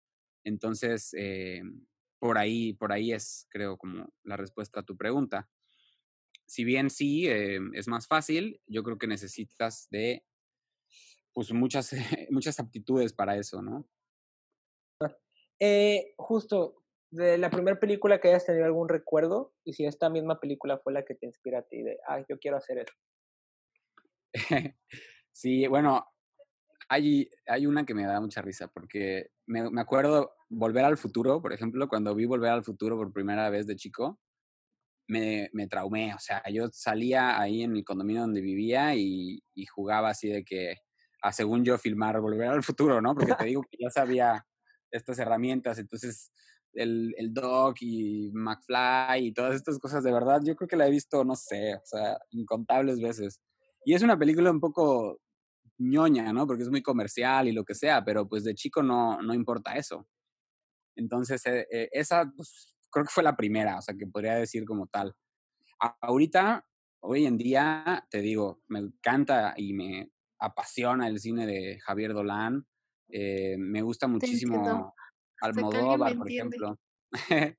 [0.44, 1.62] Entonces, eh,
[2.18, 5.48] por, ahí, por ahí es, creo, como la respuesta a tu pregunta.
[6.46, 10.24] Si bien sí, eh, es más fácil, yo creo que necesitas de
[11.32, 11.90] pues muchas,
[12.30, 13.88] muchas aptitudes para eso, ¿no?
[15.60, 20.40] Eh, justo, de la primera película que hayas tenido algún recuerdo, y si esta misma
[20.40, 22.94] película fue la que te inspira a ti de, ah, yo quiero hacer eso.
[25.32, 26.06] sí, bueno,
[26.88, 31.40] hay, hay una que me da mucha risa porque me, me, acuerdo Volver al Futuro,
[31.40, 34.20] por ejemplo, cuando vi Volver al Futuro por primera vez de chico,
[35.08, 36.14] me, me traumé.
[36.14, 40.44] O sea, yo salía ahí en el condominio donde vivía y, y jugaba así de
[40.44, 40.76] que,
[41.22, 43.14] a según yo, filmar Volver al Futuro, ¿no?
[43.14, 44.46] Porque te digo que ya sabía
[44.90, 46.32] estas herramientas, entonces
[46.72, 50.86] el, el Doc y McFly y todas estas cosas, de verdad, yo creo que la
[50.86, 53.40] he visto, no sé, o sea, incontables veces.
[53.84, 55.20] Y es una película un poco
[55.78, 56.46] ñoña, ¿no?
[56.46, 59.76] Porque es muy comercial y lo que sea, pero pues de chico no, no importa
[59.76, 60.06] eso.
[60.96, 64.64] Entonces, eh, eh, esa pues, creo que fue la primera, o sea, que podría decir
[64.64, 65.14] como tal.
[66.00, 66.66] ahorita,
[67.00, 72.66] hoy en día, te digo, me encanta y me apasiona el cine de Javier Dolan.
[73.08, 74.94] Eh, me gusta muchísimo
[75.40, 76.78] Almodóvar, por ejemplo.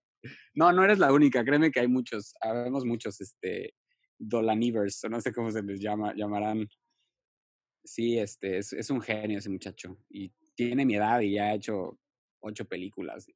[0.56, 3.75] no, no eres la única, créeme que hay muchos, habemos muchos, este,
[4.17, 6.67] Dolanivers, o no sé cómo se les llama, llamarán
[7.86, 9.98] sí, este, es, es, un genio ese muchacho.
[10.10, 11.98] Y tiene mi edad y ya ha hecho
[12.41, 13.28] ocho películas.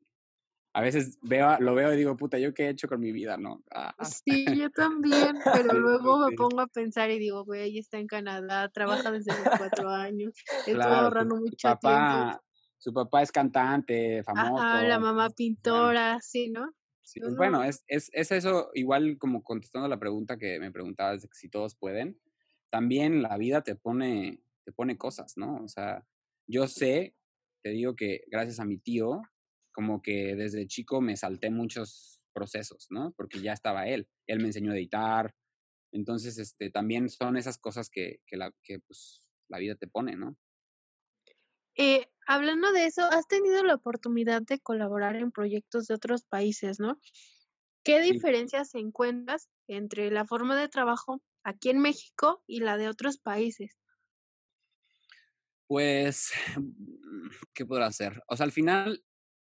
[0.74, 3.38] A veces veo, lo veo y digo, puta, ¿yo qué he hecho con mi vida,
[3.38, 3.64] no?
[3.72, 3.94] Ah.
[4.04, 8.08] Sí, yo también, pero luego me pongo a pensar y digo, güey, ahí está en
[8.08, 10.34] Canadá, trabaja desde los cuatro años,
[10.80, 12.44] ahorrando mucho su papá, tiempo.
[12.78, 14.64] Su papá es cantante, famoso.
[14.64, 16.72] Ajá, la mamá pintora, sí, ¿no?
[17.02, 21.24] Sí, pues, bueno, es, es, es eso, igual como contestando la pregunta que me preguntabas
[21.24, 22.20] de si todos pueden
[22.70, 25.64] también la vida te pone, te pone cosas, ¿no?
[25.64, 26.06] O sea,
[26.48, 27.16] yo sé,
[27.64, 29.22] te digo que gracias a mi tío,
[29.72, 33.14] como que desde chico me salté muchos procesos, ¿no?
[33.18, 35.34] Porque ya estaba él, él me enseñó a editar,
[35.92, 40.16] entonces, este, también son esas cosas que, que, la, que pues, la vida te pone,
[40.16, 40.38] ¿no?
[41.76, 46.80] Eh, hablando de eso, has tenido la oportunidad de colaborar en proyectos de otros países,
[46.80, 47.00] ¿no?
[47.84, 53.18] ¿Qué diferencias encuentras entre la forma de trabajo aquí en México y la de otros
[53.18, 53.80] países?
[55.68, 56.32] Pues,
[57.54, 58.24] ¿qué podrá hacer?
[58.28, 59.04] O sea, al final,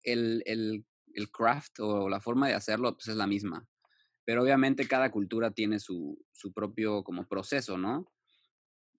[0.03, 3.67] el, el, el craft o la forma de hacerlo pues, es la misma.
[4.25, 8.11] Pero obviamente cada cultura tiene su, su propio como proceso, ¿no?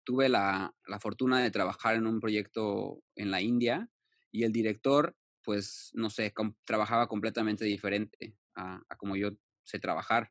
[0.02, 3.88] Tuve la, la, fortuna de trabajar en un proyecto en la India
[4.30, 9.30] y el director, pues, no sé, trabajaba completamente diferente a, a, como yo
[9.62, 10.30] sé trabajar.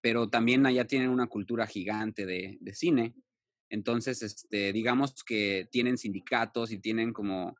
[0.00, 3.14] Pero también allá tienen una cultura gigante de, de cine
[3.70, 7.56] entonces, este, digamos que tienen sindicatos y tienen como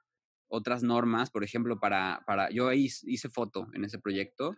[0.48, 4.55] otras normas, por ejemplo, para, para yo hice, foto en ese proyecto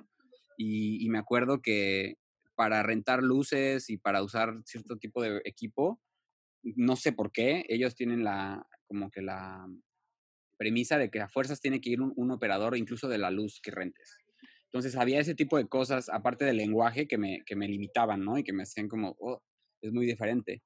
[0.56, 2.18] y, me acuerdo que
[2.54, 6.00] para rentar luces y para usar cierto tipo de equipo,
[6.62, 9.66] no sé por qué, ellos tienen la, como que la
[10.58, 13.70] premisa de que a fuerzas tiene que ir un, operador incluso de la luz que
[13.70, 14.18] rentes.
[14.72, 18.38] Entonces había ese tipo de cosas, aparte del lenguaje, que me, que me limitaban, ¿no?
[18.38, 19.42] Y que me hacían como, oh,
[19.82, 20.62] es muy diferente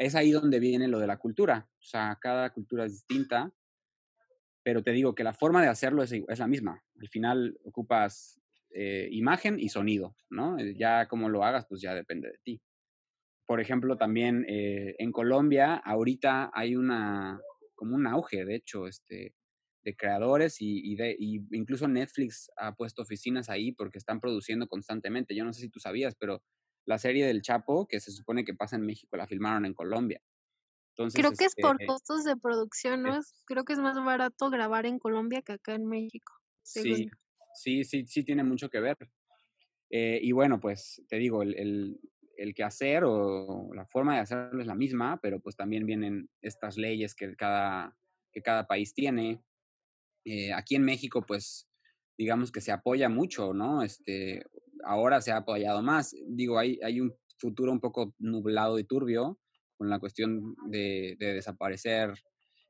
[0.00, 1.68] es ahí donde viene lo de la cultura.
[1.78, 3.52] O sea, cada cultura es distinta,
[4.64, 6.82] pero te digo que la forma de hacerlo es, es la misma.
[6.98, 8.40] Al final ocupas
[8.70, 10.58] eh, imagen y sonido, ¿no?
[10.58, 12.62] Eh, ya como lo hagas, pues ya depende de ti.
[13.46, 17.38] Por ejemplo, también eh, en Colombia ahorita hay una,
[17.74, 19.34] como un auge, de hecho, este,
[19.82, 24.68] de creadores y, y, de, y incluso Netflix ha puesto oficinas ahí porque están produciendo
[24.68, 25.34] constantemente.
[25.34, 26.42] Yo no sé si tú sabías, pero
[26.84, 30.22] la serie del Chapo, que se supone que pasa en México, la filmaron en Colombia.
[30.96, 33.20] Entonces, Creo que es por este costos de producción, ¿no?
[33.46, 36.32] Creo que es más barato grabar en Colombia que acá en México.
[36.62, 37.08] Sí,
[37.54, 38.96] sí, sí, sí tiene mucho que ver.
[39.90, 42.00] Eh, y bueno, pues te digo, el, el,
[42.36, 46.30] el que hacer o la forma de hacerlo es la misma, pero pues también vienen
[46.40, 47.96] estas leyes que cada,
[48.32, 49.42] que cada país tiene.
[50.24, 51.66] Eh, aquí en México, pues
[52.16, 53.82] digamos que se apoya mucho, ¿no?
[53.82, 54.44] Este,
[54.84, 56.14] ahora se ha apoyado más.
[56.26, 59.38] Digo, hay, hay un futuro un poco nublado y turbio
[59.78, 62.12] con la cuestión de, desaparecer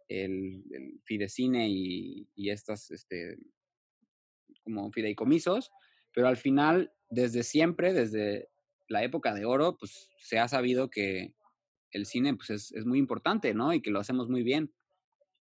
[0.08, 0.62] el,
[1.04, 3.36] fidecine y, y estas, este,
[4.62, 5.70] como fideicomisos,
[6.14, 8.48] pero al final, desde siempre, desde
[8.88, 11.34] la época de oro, pues se ha sabido que
[11.90, 13.72] el cine pues, es, es muy importante, ¿no?
[13.72, 14.72] Y que lo hacemos muy bien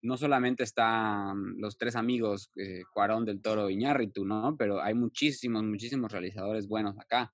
[0.02, 4.56] no solamente están los tres amigos, eh, Cuarón del Toro y Iñárritu, ¿no?
[4.58, 7.34] Pero hay muchísimos, muchísimos realizadores buenos acá.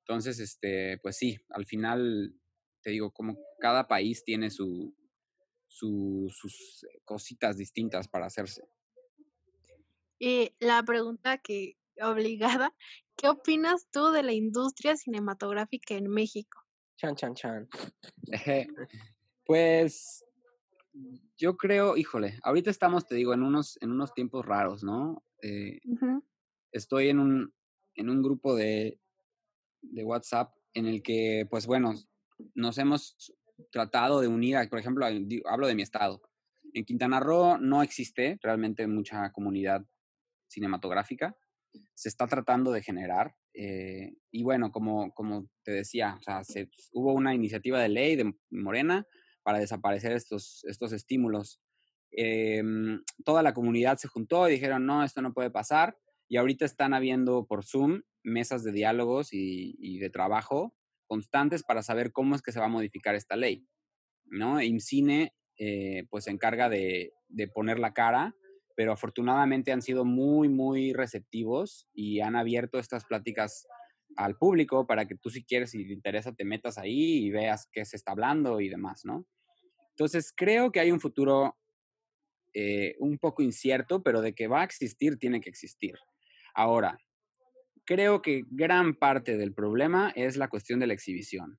[0.00, 2.34] Entonces, este, pues sí, al final,
[2.82, 4.94] te digo, como cada país tiene su,
[5.68, 8.62] sus cositas distintas para hacerse.
[10.18, 12.74] Y la pregunta que obligada,
[13.16, 16.62] ¿qué opinas tú de la industria cinematográfica en México?
[16.96, 17.68] Chan, chan, chan.
[19.44, 20.24] pues
[21.36, 25.22] yo creo, híjole, ahorita estamos, te digo, en unos, en unos tiempos raros, ¿no?
[25.42, 25.80] Eh,
[26.72, 27.54] estoy en un,
[27.94, 28.98] en un grupo de,
[29.82, 31.94] de WhatsApp en el que, pues bueno,
[32.54, 33.16] nos hemos
[33.70, 35.06] tratado de unir, por ejemplo,
[35.46, 36.22] hablo de mi estado.
[36.72, 39.84] En Quintana Roo no existe realmente mucha comunidad
[40.48, 41.34] cinematográfica.
[41.94, 43.34] Se está tratando de generar.
[43.54, 48.16] Eh, y bueno, como, como te decía, o sea, se, hubo una iniciativa de ley
[48.16, 49.06] de Morena
[49.46, 51.60] para desaparecer estos, estos estímulos.
[52.10, 55.96] Em, toda la comunidad se juntó y dijeron, no, esto no puede pasar.
[56.26, 60.74] Y ahorita están habiendo por Zoom mesas de diálogos y, de trabajo
[61.06, 63.68] constantes para saber cómo es que se va a modificar esta ley.
[64.24, 64.60] ¿no?
[64.60, 68.34] IMCINE eh, pues se encarga de, de, poner la cara,
[68.74, 73.68] pero afortunadamente han sido muy, muy receptivos y han abierto estas pláticas
[74.16, 77.68] al público para que tú si quieres, si te interesa, te metas ahí y veas
[77.70, 79.24] qué se está hablando y demás, ¿no?
[79.96, 81.56] Entonces, creo que hay un futuro
[82.52, 85.94] eh, un poco incierto, pero de que va a existir, tiene que existir.
[86.54, 86.98] Ahora,
[87.86, 91.58] creo que gran parte del problema es la cuestión de la exhibición.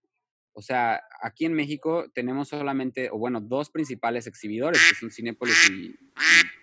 [0.53, 5.71] O sea, aquí en México tenemos solamente, o bueno, dos principales exhibidores, que son Cinépolis
[5.71, 5.95] y,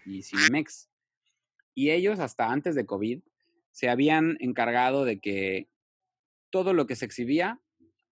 [0.06, 0.88] y, y Cinemex.
[1.74, 3.20] Y ellos, hasta antes de COVID,
[3.72, 5.68] se habían encargado de que
[6.50, 7.60] todo lo que se exhibía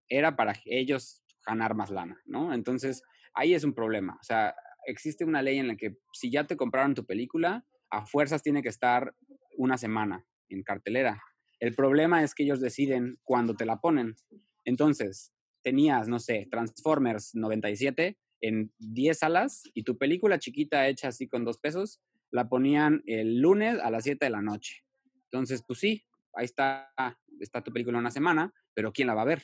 [0.09, 2.55] era para ellos ganar más lana, ¿no?
[2.55, 3.03] Entonces,
[3.35, 4.17] ahí es un problema.
[4.21, 4.55] O sea,
[4.87, 8.63] existe una ley en la que si ya te compraron tu película, a fuerzas tiene
[8.63, 9.15] que estar
[9.57, 11.23] una semana en cartelera.
[11.59, 14.17] El problema es que ellos deciden cuándo te la ponen.
[14.65, 21.29] Entonces, tenías, no sé, Transformers 97 en 10 salas y tu película chiquita hecha así
[21.29, 24.85] con dos pesos la ponían el lunes a las 7 de la noche.
[25.25, 26.93] Entonces, pues sí, ahí está,
[27.41, 29.43] está tu película una semana, pero ¿quién la va a ver?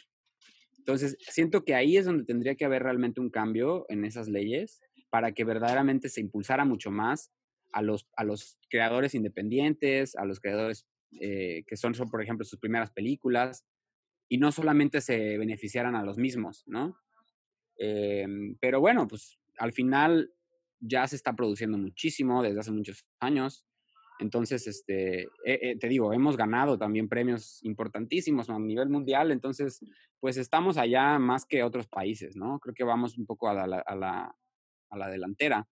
[0.87, 4.81] Entonces, siento que ahí es donde tendría que haber realmente un cambio en esas leyes
[5.11, 7.33] para que verdaderamente se impulsara mucho más
[7.72, 10.87] a los, a los creadores independientes, a los creadores
[11.20, 13.66] eh, que son, por ejemplo, sus primeras películas,
[14.29, 16.96] y no solamente se beneficiaran a los mismos, ¿no?
[17.79, 20.33] Em, pero bueno, pues al final
[20.79, 23.66] ya se está produciendo muchísimo desde hace muchos años.
[24.18, 29.81] Entonces, este, eh, eh, te digo, hemos ganado también premios importantísimos a nivel mundial, entonces,
[30.20, 32.59] pues estamos allá más que otros países, ¿no?
[32.59, 34.35] Creo que vamos un poco a la, a la,
[34.90, 35.68] a la delantera,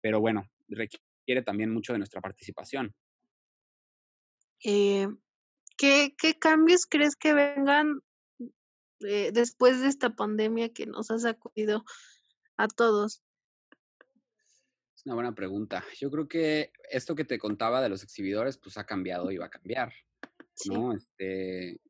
[0.00, 2.94] pero bueno, requiere también mucho de nuestra participación.
[4.64, 5.08] Eh,
[5.76, 8.00] ¿qué, ¿Qué cambios crees que vengan
[9.00, 11.84] eh, después de esta pandemia que nos ha sacudido
[12.56, 13.22] a todos?
[15.02, 15.84] Es una buena pregunta.
[15.98, 19.46] Yo creo que esto que te contaba de los exhibidores, pues ha cambiado y va
[19.46, 19.92] a cambiar,
[20.68, 20.92] ¿no?
[20.92, 21.80] Este,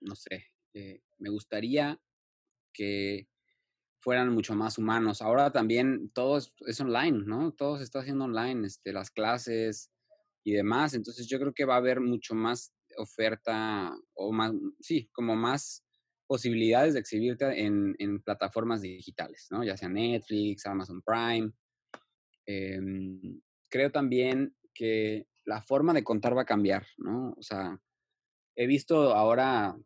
[0.00, 2.00] no sé, eh, me gustaría
[2.72, 3.28] que
[4.00, 5.22] fueran mucho más humanos.
[5.22, 7.52] Ahora también todo es, online, ¿no?
[7.52, 9.92] Todo se está haciendo online, este, las clases
[10.42, 10.94] y demás.
[10.94, 15.84] Entonces yo creo que va a haber mucho más oferta o más, sí, como más
[16.26, 19.62] posibilidades de exhibirte en, en plataformas digitales, ¿no?
[19.62, 21.52] Ya sea Netflix, Amazon Prime.
[22.46, 27.34] Em, creo también que la forma de contar va a cambiar, ¿no?
[27.36, 27.80] O sea,
[28.56, 29.76] he visto ahora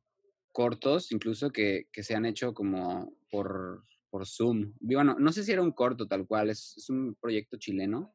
[0.53, 4.73] cortos incluso que, que se han hecho como por, por Zoom.
[4.79, 8.15] Bueno, no sé si era un corto tal cual, es, un proyecto chileno.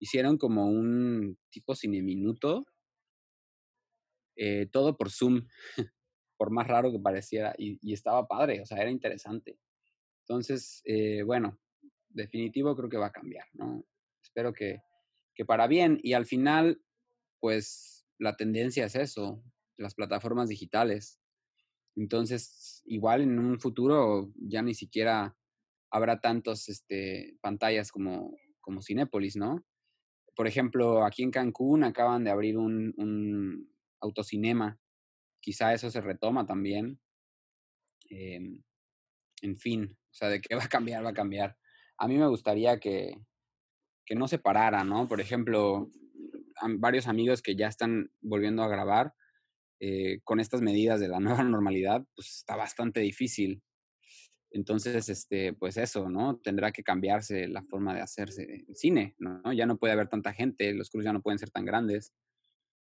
[0.00, 2.66] Hicieron como un tipo cine minuto,
[4.36, 5.46] eh, todo por Zoom,
[6.36, 9.56] por más raro que pareciera, y, y, estaba padre, o sea, era interesante.
[10.26, 11.60] Entonces, eh, bueno,
[12.14, 13.84] definitivo creo que va a cambiar, ¿no?
[14.22, 14.82] Espero que,
[15.34, 16.80] que para bien, y al final,
[17.40, 19.42] pues la tendencia es eso,
[19.76, 21.20] las plataformas digitales.
[21.96, 25.36] Entonces, igual en un futuro ya ni siquiera
[25.90, 29.64] habrá tantos este, pantallas como, como Cinépolis, ¿no?
[30.34, 34.80] Por ejemplo, aquí en Cancún acaban de abrir un, un autocinema.
[35.40, 36.98] Quizá eso se retoma también.
[38.10, 38.40] Eh,
[39.42, 41.56] en fin, o sea, de qué va a cambiar, va a cambiar.
[41.98, 43.18] A mí me gustaría que,
[44.04, 45.08] que no se parara, ¿no?
[45.08, 45.90] Por ejemplo,
[46.78, 49.14] varios amigos que ya están volviendo a grabar,
[49.80, 53.62] eh, con estas medidas de la nueva normalidad, pues está bastante difícil.
[54.50, 56.38] Entonces, este, pues eso, ¿no?
[56.38, 59.52] Tendrá que cambiarse la forma de hacerse el cine, ¿no?
[59.52, 62.14] Ya no puede haber tanta gente, los cruz ya no pueden ser tan grandes.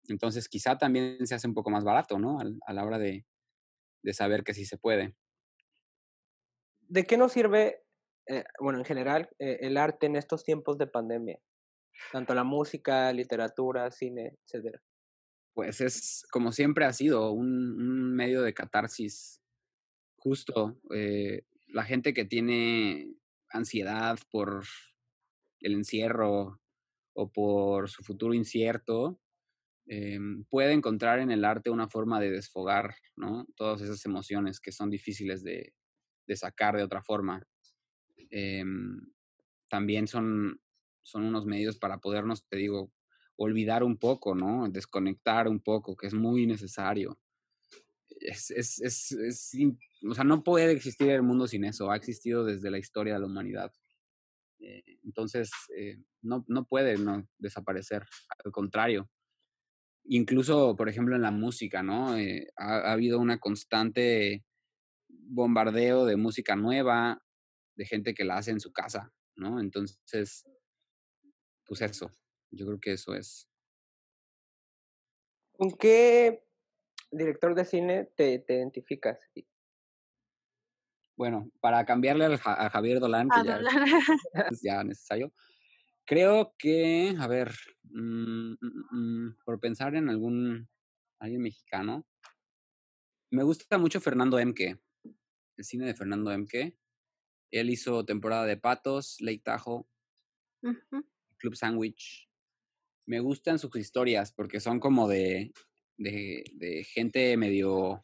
[0.09, 2.39] Entonces, quizá también se hace un poco más barato, ¿no?
[2.41, 3.25] A, a la hora de,
[4.01, 5.15] de, saber que sí se puede.
[6.81, 7.82] ¿De qué nos sirve,
[8.27, 11.39] eh, bueno, en general, eh, el arte en estos tiempos de pandemia?
[12.11, 14.81] Tanto la música, literatura, cine, etcétera
[15.53, 19.41] pues es como siempre ha sido un, medio de catarsis
[20.17, 20.79] justo.
[20.93, 23.13] Eh, la gente que tiene
[23.49, 24.63] ansiedad por
[25.61, 26.59] el encierro
[27.15, 29.19] o por su futuro incierto,
[29.87, 30.17] eh,
[30.49, 33.45] puede encontrar en el arte una forma de desfogar ¿no?
[33.55, 35.73] todas esas emociones que son difíciles de
[36.35, 37.45] sacar de otra forma.
[38.35, 38.63] Eh,
[39.69, 40.59] también son,
[41.03, 42.91] son unos medios para podernos, te digo,
[43.35, 44.67] olvidar un poco, ¿no?
[44.69, 47.19] Desconectar un poco, que es muy necesario.
[48.19, 49.51] Es, es, es, es,
[50.09, 53.19] o sea, no puede existir el mundo sin eso, ha existido desde la historia de
[53.19, 53.71] la humanidad.
[54.59, 58.03] Eh, entonces, eh, no, no puede no desaparecer,
[58.43, 59.09] al contrario.
[60.05, 62.17] Incluso, por ejemplo, en la música, ¿no?
[62.17, 64.43] Eh, ha, ha habido una constante
[65.07, 67.21] bombardeo de música nueva,
[67.75, 69.59] de gente que la hace en su casa, ¿no?
[69.59, 70.45] Entonces,
[71.65, 72.09] pues eso,
[72.51, 73.49] yo creo que eso es.
[75.57, 76.43] ¿Con qué
[77.11, 79.19] director de cine te, te identificas?
[81.15, 83.59] Bueno, para cambiarle al, a Javier Dolan, que ya,
[84.51, 85.31] es ya necesario,
[86.05, 87.51] creo que, a ver,
[87.83, 88.55] mmm,
[88.91, 90.67] mmm, por pensar en algún,
[91.19, 92.05] alguien mexicano,
[93.31, 94.79] me gusta mucho Fernando Emke,
[95.57, 96.77] el cine de Fernando Emke.
[97.53, 99.85] Él hizo temporada de Patos, Lake Tahoe,
[100.63, 101.05] uh -huh.
[101.37, 102.27] Club Sandwich,
[103.05, 105.53] me gustan sus historias porque son como de,
[105.97, 108.01] de, de gente medio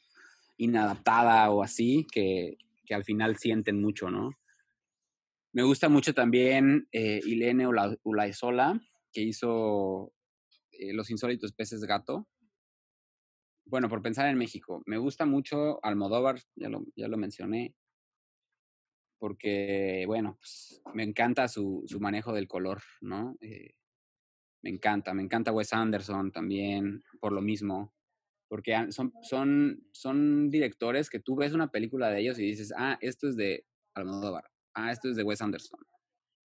[0.58, 4.38] inadaptada o así, que, que, al final sienten mucho, ¿no?
[5.52, 7.66] Me gusta mucho también eh, Ilene
[8.04, 8.80] Ulaizola,
[9.12, 10.14] que hizo
[10.74, 12.28] eh, Los insólitos peces gato.
[13.66, 17.74] Bueno, por pensar en México, me gusta mucho Almodóvar, ya lo, ya lo mencioné,
[19.20, 23.36] porque, bueno, pues, me encanta su, su, manejo del color, ¿no?
[23.42, 23.76] Eh,
[24.64, 27.94] me encanta, me encanta Wes Anderson también, por lo mismo,
[28.48, 32.98] porque son, son, son directores que tú ves una película de ellos y dices, ah,
[33.02, 35.80] esto es de Almodóvar, ah, esto es de Wes Anderson.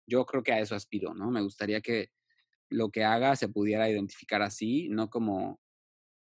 [0.06, 1.30] Yo creo que a eso aspiro, ¿no?
[1.30, 2.10] Me gustaría que
[2.68, 5.60] lo que haga se pudiera identificar así, no como,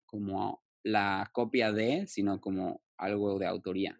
[0.05, 3.99] como la copia de, sino como algo de autoría.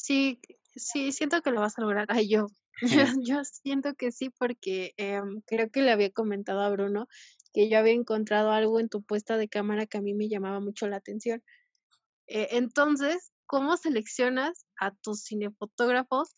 [0.00, 0.40] Sí,
[0.76, 2.06] sí, siento que lo vas a lograr.
[2.08, 2.46] Ay, yo,
[3.28, 7.08] yo, siento que sí, porque em, creo que le había comentado a Bruno
[7.52, 10.60] que yo había encontrado algo en tu puesta de cámara que a mí me llamaba
[10.60, 11.42] mucho la atención.
[12.28, 16.34] Eh, entonces, ¿cómo seleccionas a tus cinefotógrafos?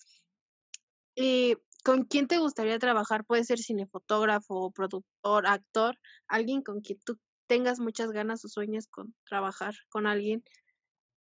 [1.15, 3.27] ¿Y con quién te gustaría trabajar?
[3.27, 5.99] Puede ser cinefotógrafo, productor, actor,
[6.29, 10.43] alguien con quien tú tengas muchas ganas o sueños con trabajar con alguien.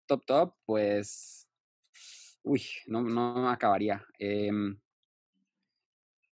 [0.07, 1.48] Top, top, pues,
[2.49, 4.05] uy, no, no acabaría.
[4.19, 4.79] Em,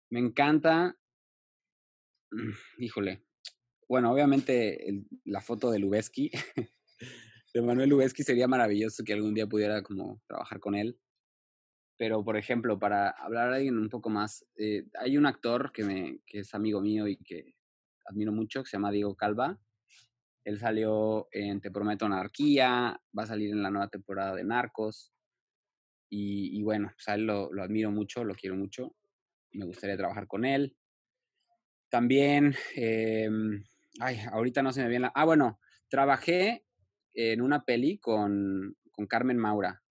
[0.09, 0.95] me encanta,
[2.77, 3.25] híjole,
[3.87, 6.31] bueno, obviamente la foto de Lubeski,
[7.53, 10.99] de Manuel Lubeski sería maravilloso que algún día pudiera como trabajar con él.
[11.97, 15.83] Pero, por ejemplo, para hablar a alguien un poco más, eh, hay un actor que,
[15.83, 17.55] me, que es amigo mío y que
[18.05, 19.59] admiro mucho, que se llama Diego Calva.
[20.43, 25.12] Él salió en Te Prometo Anarquía, va a salir en la nueva temporada de Narcos.
[26.15, 28.95] Y, bueno, pues a él lo, lo, admiro mucho, lo quiero mucho.
[29.51, 30.77] Me gustaría trabajar con él.
[31.89, 33.27] También, eh,
[33.99, 35.11] ay, ahorita no se me viene la...
[35.15, 35.59] Ah, bueno,
[35.89, 36.65] trabajé
[37.15, 39.81] en una peli con, con Carmen Maura.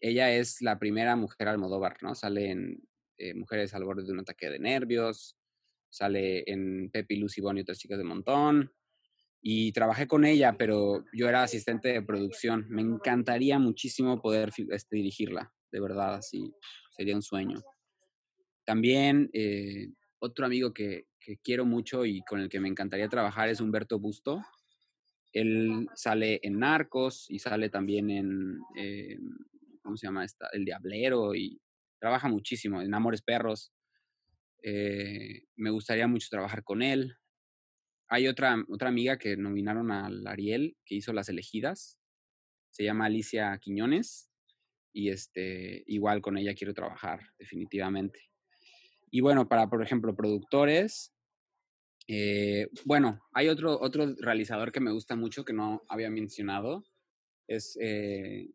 [0.00, 2.14] Ella es la primera mujer Almodóvar, ¿no?
[2.14, 5.36] Sale en eh, Mujeres al borde de un ataque de nervios,
[5.90, 8.72] sale en Pepi, Lucy Bonnie y otras chicas de montón.
[9.40, 12.66] Y trabajé con ella, pero yo era asistente de producción.
[12.68, 16.52] Me encantaría muchísimo poder este, dirigirla, de verdad, así
[16.90, 17.62] sería un sueño.
[18.64, 21.06] También eh, otro amigo que,
[21.42, 24.40] quiero mucho y con el que me encantaría trabajar es Humberto Busto.
[25.32, 29.18] Él sale en Narcos y sale también en, eh,
[29.82, 30.48] ¿cómo se llama esta?
[30.52, 31.60] El Diablero y
[31.98, 33.72] trabaja muchísimo en Amores Perros.
[34.62, 37.14] Eh, me gustaría mucho trabajar con él.
[38.08, 41.98] Hay otra, otra amiga que nominaron al Ariel, que hizo Las Elegidas.
[42.70, 44.30] Se llama Alicia Quiñones.
[44.92, 48.20] Y este, igual con ella quiero trabajar, definitivamente.
[49.10, 51.14] Y bueno, para, por ejemplo, productores,
[52.08, 56.84] eh, bueno, hay otro, otro realizador que me gusta mucho que no había mencionado.
[57.46, 58.48] Es eh,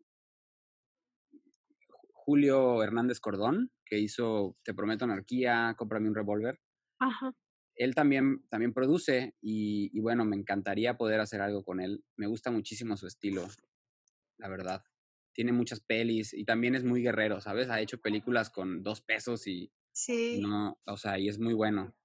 [2.12, 6.60] Julio Hernández Cordón, que hizo Te Prometo Anarquía, Cómprame un revólver.
[6.98, 7.32] Ajá.
[7.76, 12.04] Él también, también produce y, y, bueno, me encantaría poder hacer algo con él.
[12.16, 13.46] Me gusta muchísimo su estilo,
[14.38, 14.84] la verdad.
[15.32, 17.68] Tiene muchas pelis y también es muy guerrero, ¿sabes?
[17.70, 20.40] Ha hecho películas con dos pesos y sí.
[20.40, 21.96] no, o sea, y es muy bueno.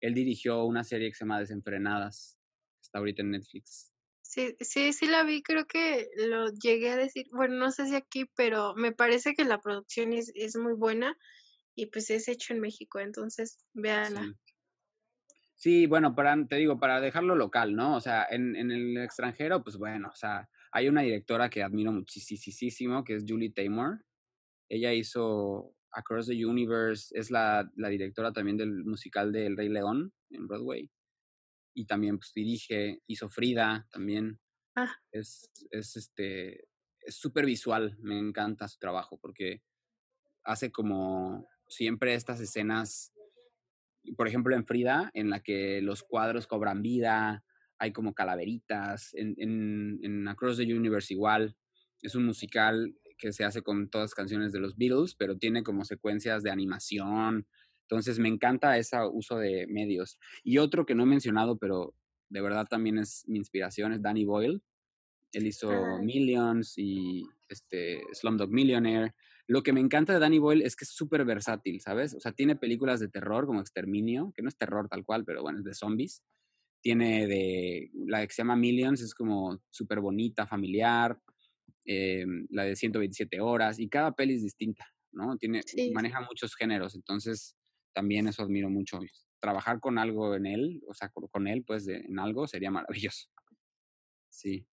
[0.00, 2.38] Él dirigió una serie que se llama Desenfrenadas,
[2.80, 3.92] está ahorita en Netflix.
[4.22, 7.94] Sí, sí, sí la vi, creo que lo llegué a decir, bueno, no sé si
[7.94, 11.16] aquí, pero me parece que la producción es, es muy buena
[11.74, 14.24] y pues es hecho en México, entonces véanla.
[14.24, 14.45] Sí.
[15.56, 15.86] Sí.
[15.86, 17.96] bueno, para, te digo, para dejarlo local, ¿no?
[17.96, 21.92] O sea, en, en el extranjero, pues bueno, o sea, hay una directora que admiro
[21.92, 24.04] muchísimo, que es Julie Taymor.
[24.68, 29.68] Ella hizo Across the Universe, es la, la directora también del musical de El Rey
[29.68, 30.90] León en Broadway
[31.76, 34.40] y también pues, dirige, hizo Frida también.
[34.74, 34.96] Ah.
[35.12, 36.68] Es, es este,
[37.00, 39.62] es súper visual, me encanta su trabajo porque
[40.42, 43.12] hace como siempre estas escenas,
[44.16, 47.44] por ejemplo en Frida, en la que los cuadros cobran vida,
[47.78, 51.56] hay como calaveritas, en, en, en Across the Universe igual,
[52.02, 55.62] es un musical que se hace con todas las canciones de los Beatles, pero tiene
[55.62, 57.46] como secuencias de animación,
[57.88, 60.18] entonces me encanta ese uso de medios.
[60.42, 61.94] Y otro que no he mencionado, pero
[62.28, 64.60] de verdad también es mi inspiración, es Danny Boyle.
[65.32, 65.70] Él hizo.
[66.02, 69.14] Millions y este, Slumdog Millionaire.
[69.48, 72.14] Lo que me encanta de Danny Boyle es que es súper versátil, ¿sabes?
[72.14, 75.42] O sea, tiene películas de terror como Exterminio, que no es terror tal cual, pero
[75.42, 76.22] bueno, es de zombies.
[76.82, 81.18] Tiene de, la que se llama Millions, es como súper bonita, familiar.
[81.88, 85.36] Eh, la de 127 horas, y cada peli es distinta, ¿no?
[85.36, 85.92] Tiene, Sí.
[85.92, 87.56] maneja muchos géneros, entonces
[87.94, 88.98] también eso admiro mucho.
[89.40, 93.28] Trabajar con algo en él, o sea, con, él, pues, de, en algo sería maravilloso.
[94.28, 94.66] Sí.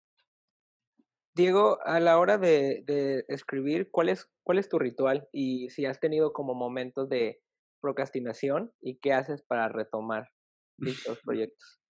[1.41, 5.27] Diego, a la hora de, de, escribir, ¿cuál es, ¿cuál es tu ritual?
[5.33, 7.41] Y si has tenido como momentos de
[7.81, 10.31] procrastinación y qué haces para retomar
[10.77, 11.81] dichos proyectos.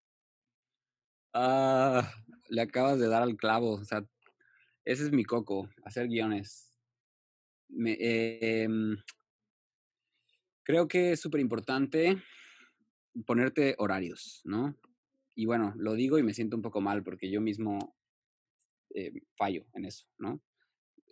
[1.35, 2.09] Ah,
[2.49, 4.07] le acabas de dar al clavo, o sea,
[4.85, 6.73] ese es mi coco, hacer guiones.
[7.69, 8.69] Me, eh,
[10.63, 12.23] creo que es súper importante
[13.27, 14.77] ponerte horarios, ¿no?
[15.35, 17.97] Y bueno, lo digo y me siento un poco mal porque yo mismo
[18.95, 20.43] eh, fallo en eso, ¿no?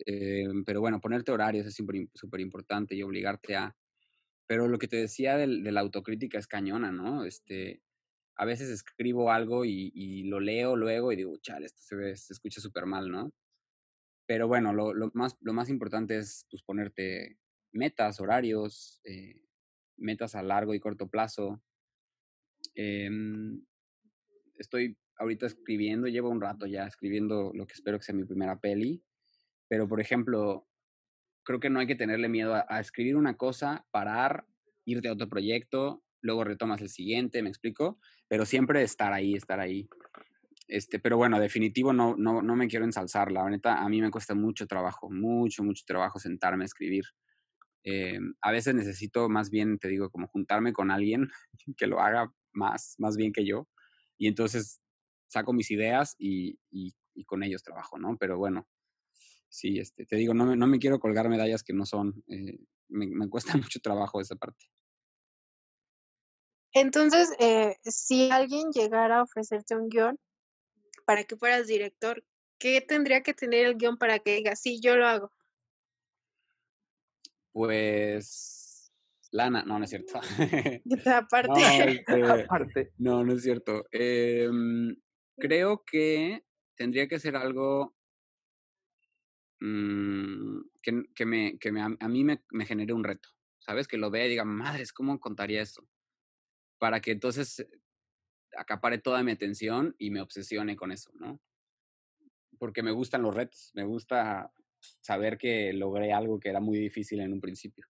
[0.06, 3.76] Eh, pero bueno, ponerte horarios es súper importante y obligarte a...
[4.46, 7.24] pero lo que te decía de la autocrítica es cañona, ¿no?
[7.24, 7.82] Este,
[8.36, 12.60] a veces escribo algo y, lo leo luego y digo, chale, esto se, se escucha
[12.60, 13.32] súper mal, ¿no?
[14.26, 17.38] Pero bueno, lo, lo, más, lo más importante es pues, ponerte
[17.72, 19.40] metas, horarios, eh,
[19.96, 21.62] metas a largo y corto plazo.
[22.74, 23.64] Em,
[24.56, 28.58] estoy ahorita escribiendo, llevo un rato ya escribiendo lo que espero que sea mi primera
[28.58, 29.02] peli,
[29.68, 30.66] pero por ejemplo,
[31.44, 34.46] creo que no hay que tenerle miedo a, escribir una cosa, parar,
[34.84, 37.98] irte a otro proyecto, luego retomas el siguiente, me explico,
[38.28, 39.88] pero siempre estar ahí, estar ahí.
[40.66, 44.10] Este, pero bueno, definitivo no, no, no me quiero ensalzar, la neta, a mí me
[44.10, 47.04] cuesta mucho trabajo, mucho, mucho trabajo sentarme a escribir.
[47.84, 51.28] Eh, a veces necesito más bien, te digo, como juntarme con alguien
[51.76, 53.66] que lo haga más, más bien que yo.
[54.18, 54.82] Y entonces
[55.28, 58.16] saco mis ideas y, y, con ellos trabajo, ¿no?
[58.16, 58.68] Pero bueno,
[59.48, 62.22] sí, este, te digo, no me, no me quiero colgar medallas que no son.
[62.28, 62.58] Eh,
[62.88, 64.66] me, me, cuesta mucho trabajo esa parte.
[66.72, 70.18] Entonces, eh, si alguien llegara a ofrecerte un guion
[71.04, 72.24] para que fueras director,
[72.58, 75.32] ¿qué tendría que tener el guion para que diga, sí, yo lo hago?
[77.52, 78.68] Pues
[79.30, 80.20] lana, no, no es cierto.
[81.06, 82.04] Aparte.
[82.08, 83.86] No, este, no, no es cierto.
[83.90, 84.94] Em,
[85.38, 87.96] creo que tendría que ser algo
[89.60, 93.88] mm, que, que, me, que me, a mí me, me, genere un reto, ¿sabes?
[93.88, 95.88] Que lo vea y diga, madres, ¿cómo contaría esto?
[96.78, 97.66] Para que entonces
[98.56, 101.40] acapare toda mi atención y me obsesione con eso, ¿no?
[102.58, 107.20] Porque me gustan los retos, me gusta saber que logré algo que era muy difícil
[107.20, 107.86] en un principio.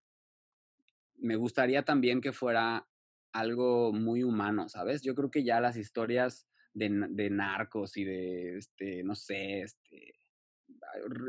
[1.17, 2.87] Me gustaría también que fuera
[3.33, 5.03] algo muy humano, ¿sabes?
[5.03, 6.47] Yo creo que ya las historias
[6.79, 10.15] de, de narcos y de, este, no sé, este,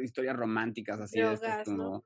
[0.03, 2.05] historias románticas así, de estas como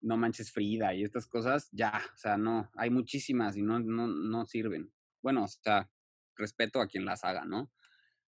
[0.00, 0.16] ¿no?
[0.16, 4.44] manches Frida y estas cosas, ya, o sea, no, hay muchísimas y no, no, no
[4.44, 4.92] sirven.
[5.22, 5.90] Bueno, o sea,
[6.36, 7.72] respeto a quien las haga, ¿no?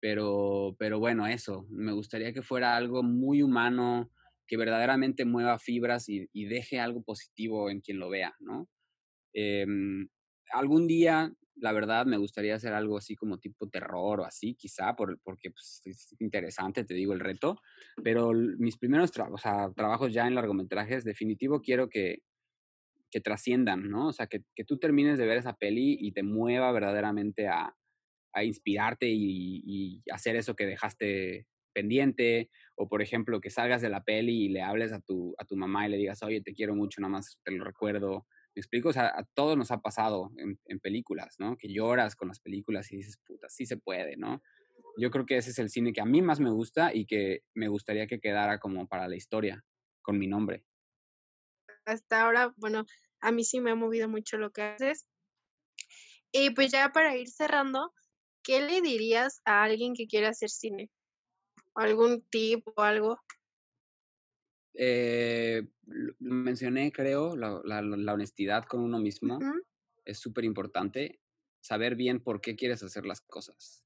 [0.01, 4.11] Pero, pero bueno, eso, me gustaría que fuera algo muy humano,
[4.47, 8.69] que verdaderamente mueva fibras y, deje algo positivo en quien lo vea, ¿no?
[9.33, 10.09] Em,
[10.53, 14.95] algún día, la verdad, me gustaría hacer algo así como tipo terror o así, quizá,
[14.97, 17.61] por, porque pues, es interesante, te digo, el reto,
[18.03, 22.23] pero mis primeros trabajos ya en largometrajes, definitivo quiero que,
[23.11, 24.09] que trasciendan, ¿no?
[24.09, 27.73] O sea, que, que, tú termines de ver esa peli y te mueva verdaderamente a,
[28.33, 33.89] a inspirarte y, y, hacer eso que dejaste pendiente, o por ejemplo, que salgas de
[33.89, 36.55] la peli y le hables a tu, a tu mamá y le digas, oye, te
[36.55, 38.27] quiero mucho, nada más te lo recuerdo.
[38.55, 38.91] ¿Me explico?
[38.91, 41.57] O sea, a todos nos ha pasado en, en películas, ¿no?
[41.57, 44.43] Que lloras con las películas y dices, puta, sí se puede, ¿no?
[44.97, 47.41] Yo creo que ese es el cine que a mí más me gusta y que
[47.55, 49.65] me gustaría que quedara como para la historia,
[50.03, 50.65] con mi nombre.
[51.85, 52.85] Hasta ahora, bueno,
[53.21, 55.09] a mí sí me ha movido mucho lo que haces.
[56.31, 57.93] Y pues ya para ir cerrando,
[58.43, 60.91] ¿qué le dirías a alguien que quiere hacer cine?
[61.75, 63.19] ¿Algún tip o algo?
[64.75, 65.67] Eh,
[66.19, 69.39] mencioné, creo, la, la, honestidad con uno mismo.
[70.05, 71.21] Es súper importante
[71.61, 73.85] saber bien por qué quieres hacer las cosas.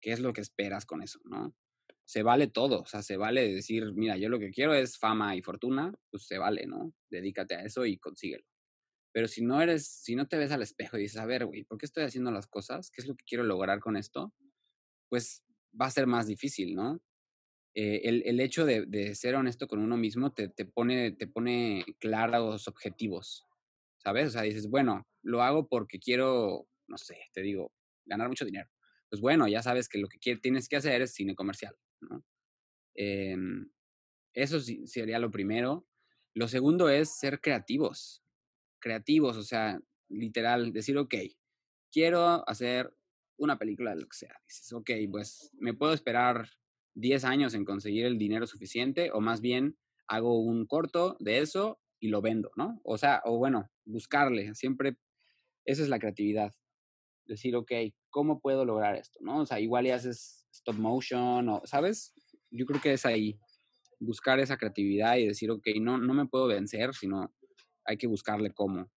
[0.00, 1.54] ¿Qué es lo que esperas con eso, no?
[2.04, 5.36] Se vale todo, o sea, se vale decir, mira, yo lo que quiero es fama
[5.36, 6.92] y fortuna, pues se vale, ¿no?
[7.08, 8.44] Dedícate a eso y consíguelo.
[9.12, 11.64] Pero si no eres, si no te ves al espejo y dices, a ver, güey,
[11.64, 12.90] ¿por qué estoy haciendo las cosas?
[12.90, 14.32] ¿Qué es lo que quiero lograr con esto?
[15.08, 15.44] Pues
[15.80, 17.00] va a ser más difícil, ¿no?
[17.74, 21.28] Eh, el, el, hecho de, de, ser honesto con uno mismo te, te, pone, te
[21.28, 23.46] pone claros objetivos,
[23.98, 24.28] ¿sabes?
[24.28, 27.72] O sea, dices, bueno, lo hago porque quiero, no sé, te digo,
[28.06, 28.68] ganar mucho dinero.
[29.08, 31.76] Pues bueno, ya sabes que lo que tienes que hacer es cine comercial.
[32.96, 33.36] Eh,
[34.34, 35.86] eso sí, sería lo primero.
[36.34, 38.22] Lo segundo es ser creativos,
[38.80, 41.14] creativos, o sea, literal, decir, ok,
[41.92, 42.94] quiero hacer
[43.36, 44.36] una película de lo que sea.
[44.46, 46.48] Dices, ok, pues me puedo esperar
[46.94, 49.76] 10 años en conseguir el dinero suficiente o más bien
[50.08, 52.80] hago un corto de eso y lo vendo, ¿no?
[52.82, 54.96] O sea, o bueno, buscarle, siempre,
[55.64, 56.52] esa es la creatividad.
[57.26, 57.72] Decir, ok,
[58.08, 59.18] ¿cómo puedo lograr esto?
[59.22, 59.40] ¿No?
[59.40, 62.12] O sea, igual y haces stop motion o, ¿sabes?
[62.50, 63.38] Yo creo que es ahí,
[64.00, 67.32] buscar esa creatividad y decir, ok, no, no me puedo vencer, sino
[67.84, 68.90] hay que buscarle cómo.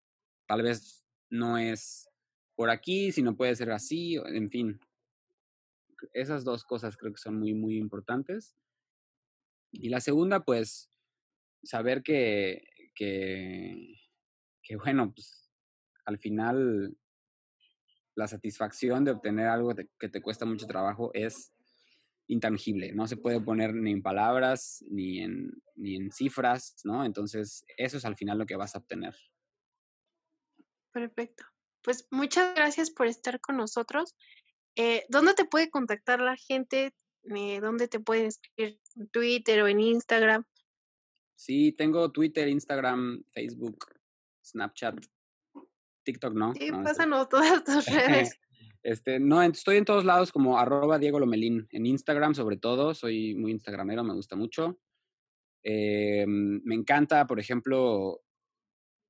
[0.47, 2.07] Tal vez no es
[2.55, 4.79] por aquí, sino puede ser así, en fin,
[6.13, 8.55] esas dos cosas creo que son muy, muy importantes.
[9.71, 10.91] Y la segunda, pues,
[11.63, 12.63] saber que,
[12.95, 13.95] que,
[14.63, 15.49] que bueno, pues,
[16.05, 16.97] al final
[18.15, 21.53] la satisfacción de obtener algo que te cuesta mucho trabajo es
[22.27, 27.03] intangible, no se puede poner ni en palabras ni en, ni en cifras, ¿no?
[27.03, 29.13] Entonces, eso es al final lo que vas a obtener.
[30.93, 31.43] Perfecto.
[31.83, 34.15] Pues muchas gracias por estar con nosotros.
[34.75, 36.93] Eh, ¿Dónde te puede contactar la gente?
[37.35, 38.79] Eh, ¿Dónde te pueden escribir?
[38.95, 40.45] ¿En Twitter o en Instagram?
[41.35, 43.85] Sí, tengo Twitter, Instagram, Facebook,
[44.43, 45.03] Snapchat,
[46.03, 46.53] TikTok, ¿no?
[46.53, 48.37] Sí, no, pásanos todas tus redes.
[48.83, 51.67] Este, no, estoy en todos lados como arroba Diego Lomelín.
[51.69, 54.79] En Instagram, sobre todo, soy muy instagramero, me gusta mucho.
[55.63, 58.23] Eh, me encanta, por ejemplo,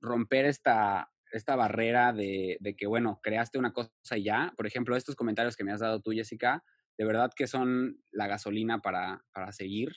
[0.01, 4.53] romper esta, esta barrera de, de, que, bueno, creaste una cosa y ya.
[4.57, 6.63] Por ejemplo, estos comentarios que me has dado tú, Jessica,
[6.97, 9.89] de verdad que son la gasolina para, para seguir,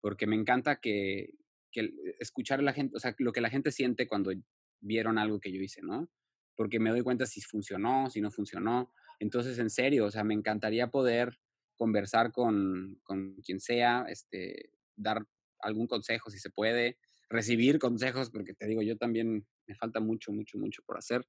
[0.00, 1.30] porque me encanta que,
[1.72, 4.32] que escuchar a la gente, o sea, lo que la gente siente cuando
[4.80, 6.10] vieron algo que yo hice, ¿no?
[6.56, 8.92] Porque me doy cuenta si funcionó, si no funcionó.
[9.18, 11.38] Entonces, en serio, o sea, me encantaría poder
[11.76, 15.26] conversar con, con quien sea, este, dar
[15.60, 16.98] algún consejo si se puede,
[17.30, 21.24] recibir consejos, porque te digo, yo también me falta mucho, mucho, mucho por hacer.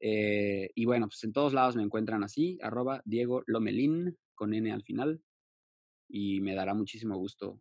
[0.00, 4.72] Eh, y bueno, pues en todos lados me encuentran así, arroba Diego Lomelín, con N
[4.72, 5.22] al final,
[6.08, 7.60] y me dará muchísimo gusto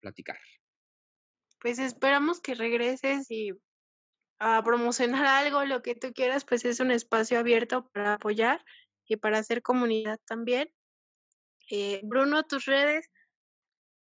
[0.00, 0.38] platicar.
[1.60, 3.52] Pues esperamos que regreses y
[4.38, 8.64] a promocionar algo, lo que tú quieras, pues es un espacio abierto para apoyar
[9.06, 10.72] y para hacer comunidad también.
[11.70, 13.08] Eh, Bruno, tus redes.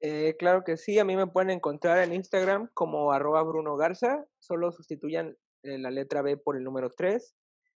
[0.07, 4.26] Eh, claro que sí, a mí me pueden encontrar en Instagram como arroba Bruno Garza,
[4.38, 7.34] solo sustituyan eh, la letra B por el número 3,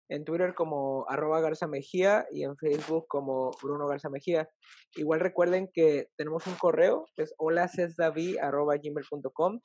[0.09, 4.49] en Twitter como arroba Garza Mejía y en Facebook como Bruno Garza Mejía.
[4.97, 9.61] Igual recuerden que tenemos un correo, que es holacesdavi.gmail.com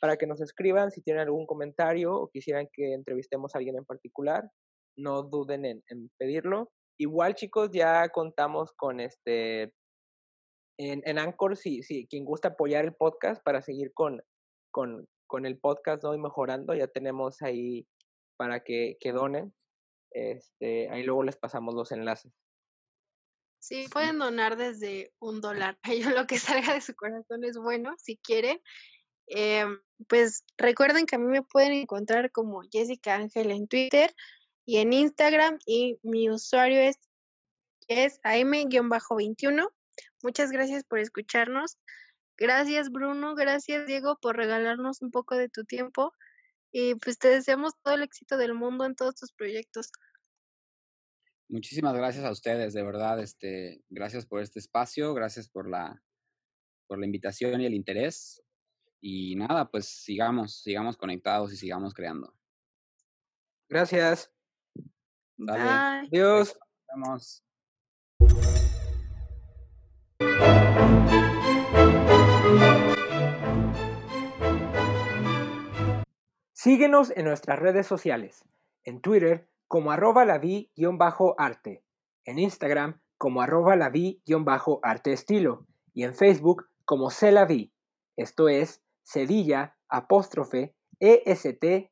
[0.00, 3.84] para que nos escriban si tienen algún comentario o quisieran que entrevistemos a alguien en
[3.84, 4.48] particular.
[4.96, 5.82] No duden en,
[6.18, 6.70] pedirlo.
[6.98, 9.72] Igual, chicos, ya contamos con este.
[10.78, 14.22] En, en Anchor, si, si quien gusta apoyar el podcast para seguir con,
[14.70, 16.14] con, con el podcast ¿no?
[16.14, 17.86] y mejorando, ya tenemos ahí
[18.36, 19.54] para que, que donen.
[20.10, 22.32] Este, ahí luego les pasamos los enlaces.
[23.58, 25.78] Sí, pueden donar desde un dólar.
[26.00, 28.60] Yo lo que salga de su corazón es bueno, si quieren.
[29.28, 29.64] Eh,
[30.08, 34.14] pues recuerden que a mí me pueden encontrar como Jessica Ángel en Twitter
[34.64, 36.96] y en Instagram y mi usuario es,
[37.88, 39.68] es am-21.
[40.26, 41.78] Muchas gracias por escucharnos.
[42.36, 46.12] Gracias Bruno, gracias Diego por regalarnos un poco de tu tiempo
[46.72, 49.92] y pues te deseamos todo el éxito del mundo en todos tus proyectos.
[51.48, 56.02] Muchísimas gracias a ustedes, de verdad, este, gracias por este espacio, gracias por la,
[56.88, 58.42] por la invitación y el interés.
[59.00, 62.34] Y nada, pues sigamos, sigamos conectados y sigamos creando.
[63.68, 64.32] Gracias.
[65.36, 66.08] Dale.
[66.08, 66.58] Adiós.
[66.88, 67.44] Vamos.
[76.52, 78.44] Síguenos en nuestras redes sociales.
[78.84, 80.40] En Twitter como arroba la
[81.38, 81.82] arte
[82.26, 83.90] en Instagram como arroba la
[84.82, 87.08] arte estilo y en Facebook como
[87.48, 87.72] vi
[88.16, 91.86] Esto es Cedilla, apóstrofe, E-S-T-L-A-V-I-E.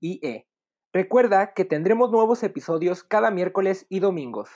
[0.00, 0.46] -E.
[0.92, 4.48] Recuerda que tendremos nuevos episodios cada miércoles y domingos.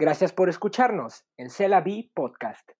[0.00, 2.70] Gracias por escucharnos en Celavi Podcast.